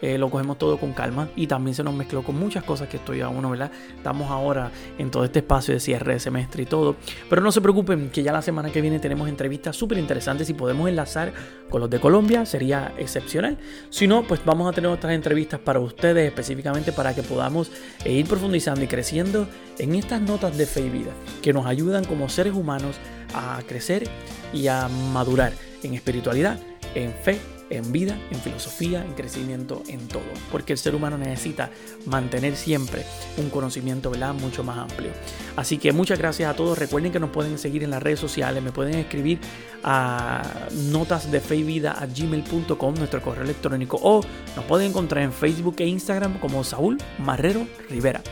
eh, 0.03 0.19
lo 0.19 0.29
cogemos 0.31 0.59
todo 0.59 0.79
con 0.79 0.93
calma 0.93 1.29
y 1.37 1.47
también 1.47 1.75
se 1.75 1.83
nos 1.83 1.95
mezcló 1.95 2.23
con 2.23 2.39
muchas 2.39 2.65
cosas 2.65 2.89
que 2.89 2.99
estoy 2.99 3.21
a 3.21 3.29
uno, 3.29 3.51
¿verdad? 3.51 3.71
Estamos 3.97 4.31
ahora 4.31 4.71
en 4.99 5.11
todo 5.11 5.25
este 5.25 5.39
espacio 5.39 5.75
de 5.75 5.81
cierre 5.81 6.15
de 6.15 6.21
semestre 6.21 6.63
y 6.63 6.67
todo, 6.67 6.97
pero 7.31 7.43
no 7.43 7.51
se 7.51 7.61
preocupen 7.61 8.11
que 8.11 8.23
ya 8.23 8.33
la 8.33 8.43
semana 8.43 8.71
que 8.71 8.81
viene 8.81 8.99
tenemos 8.99 9.29
entrevistas 9.29 9.77
súper 9.77 9.99
interesantes 9.99 10.49
y 10.51 10.55
podemos 10.55 10.89
enlazar 10.89 11.33
con 11.71 11.81
los 11.81 11.91
de 11.91 11.99
Colombia, 11.99 12.47
sería 12.47 12.93
excepcional. 12.99 13.59
Si 13.91 14.07
no, 14.07 14.23
pues 14.23 14.45
vamos 14.45 14.71
a 14.71 14.73
tener 14.73 14.91
otras 14.91 15.13
entrevistas 15.13 15.61
para 15.61 15.81
ustedes 15.81 16.29
específicamente 16.29 16.93
para 16.93 17.15
que 17.15 17.23
podamos 17.23 17.71
eh, 18.05 18.13
ir 18.13 18.27
profundizando 18.27 18.85
y 18.85 18.87
creciendo 18.87 19.47
en 19.79 19.95
estas 19.95 20.21
notas 20.21 20.57
de 20.57 20.67
fe 20.67 20.81
y 20.81 20.91
vida 20.91 21.13
que 21.43 21.53
nos 21.53 21.67
ayudan 21.67 22.05
como 22.05 22.29
seres 22.29 22.55
humanos 22.55 22.97
a 23.37 23.63
crecer 23.67 24.09
y 24.53 24.67
a 24.67 24.89
madurar 24.89 25.53
en 25.83 25.95
espiritualidad, 25.95 26.59
en 26.95 27.13
fe, 27.13 27.39
en 27.71 27.91
vida, 27.93 28.17
en 28.31 28.41
filosofía, 28.41 29.05
en 29.05 29.13
crecimiento, 29.15 29.83
en 29.89 30.07
todo. 30.09 30.23
Porque 30.53 30.73
el 30.73 30.79
ser 30.79 30.95
humano 30.95 31.19
necesita 31.19 31.71
mantener 32.07 32.57
siempre 32.57 33.05
un 33.39 33.51
conocimiento 33.51 34.11
¿verdad? 34.11 34.35
mucho 34.35 34.63
más 34.63 34.79
amplio. 34.79 35.11
Así 35.57 35.79
que 35.79 35.93
muchas 35.93 36.19
gracias 36.19 36.51
a 36.51 36.55
todos. 36.55 36.79
Recuerden 36.79 37.13
que 37.13 37.21
nos 37.21 37.31
pueden 37.31 37.59
seguir 37.59 37.83
en 37.83 37.91
las 37.91 38.03
redes 38.03 38.21
sociales, 38.21 38.63
me 38.63 38.73
pueden 38.73 38.95
escribir 38.95 39.41
a 39.83 40.43
notas 40.91 41.31
de 41.31 41.41
fe 41.41 41.57
y 41.57 41.63
vida 41.63 41.93
a 41.93 42.07
gmail.com, 42.07 42.95
nuestro 42.95 43.23
correo 43.23 43.45
electrónico, 43.45 43.99
o 44.03 44.21
nos 44.55 44.65
pueden 44.65 44.91
encontrar 44.91 45.25
en 45.25 45.33
Facebook 45.33 45.77
e 45.79 45.87
Instagram 45.87 46.39
como 46.39 46.65
Saúl 46.65 46.99
Marrero 47.19 47.67
Rivera 47.89 48.23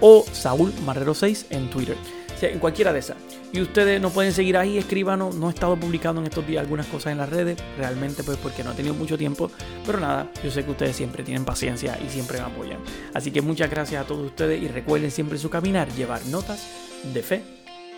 o 0.00 0.24
Saúl 0.32 0.72
Marrero 0.84 1.14
6 1.14 1.46
en 1.50 1.70
Twitter. 1.70 1.96
en 2.42 2.58
cualquiera 2.58 2.92
de 2.92 2.98
esas. 2.98 3.31
Y 3.52 3.60
ustedes 3.60 4.00
no 4.00 4.10
pueden 4.10 4.32
seguir 4.32 4.56
ahí, 4.56 4.78
escríbanos. 4.78 5.34
No 5.34 5.48
he 5.48 5.52
estado 5.52 5.76
publicando 5.76 6.20
en 6.20 6.26
estos 6.26 6.46
días 6.46 6.62
algunas 6.62 6.86
cosas 6.86 7.12
en 7.12 7.18
las 7.18 7.28
redes, 7.28 7.58
realmente 7.76 8.22
pues 8.22 8.38
porque 8.38 8.64
no 8.64 8.72
he 8.72 8.74
tenido 8.74 8.94
mucho 8.94 9.18
tiempo. 9.18 9.50
Pero 9.84 10.00
nada, 10.00 10.30
yo 10.42 10.50
sé 10.50 10.64
que 10.64 10.70
ustedes 10.70 10.96
siempre 10.96 11.22
tienen 11.22 11.44
paciencia 11.44 11.98
y 12.04 12.08
siempre 12.08 12.38
me 12.38 12.44
apoyan. 12.44 12.78
Así 13.12 13.30
que 13.30 13.42
muchas 13.42 13.70
gracias 13.70 14.02
a 14.02 14.06
todos 14.06 14.24
ustedes 14.24 14.62
y 14.62 14.68
recuerden 14.68 15.10
siempre 15.10 15.38
su 15.38 15.50
caminar 15.50 15.88
llevar 15.92 16.24
notas 16.26 16.66
de 17.12 17.22
fe 17.22 17.42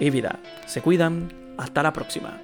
y 0.01 0.11
vida. 0.11 0.40
Se 0.67 0.83
cuidan. 0.83 1.45
Hasta 1.57 1.85
la 1.85 1.93
próxima. 1.93 2.43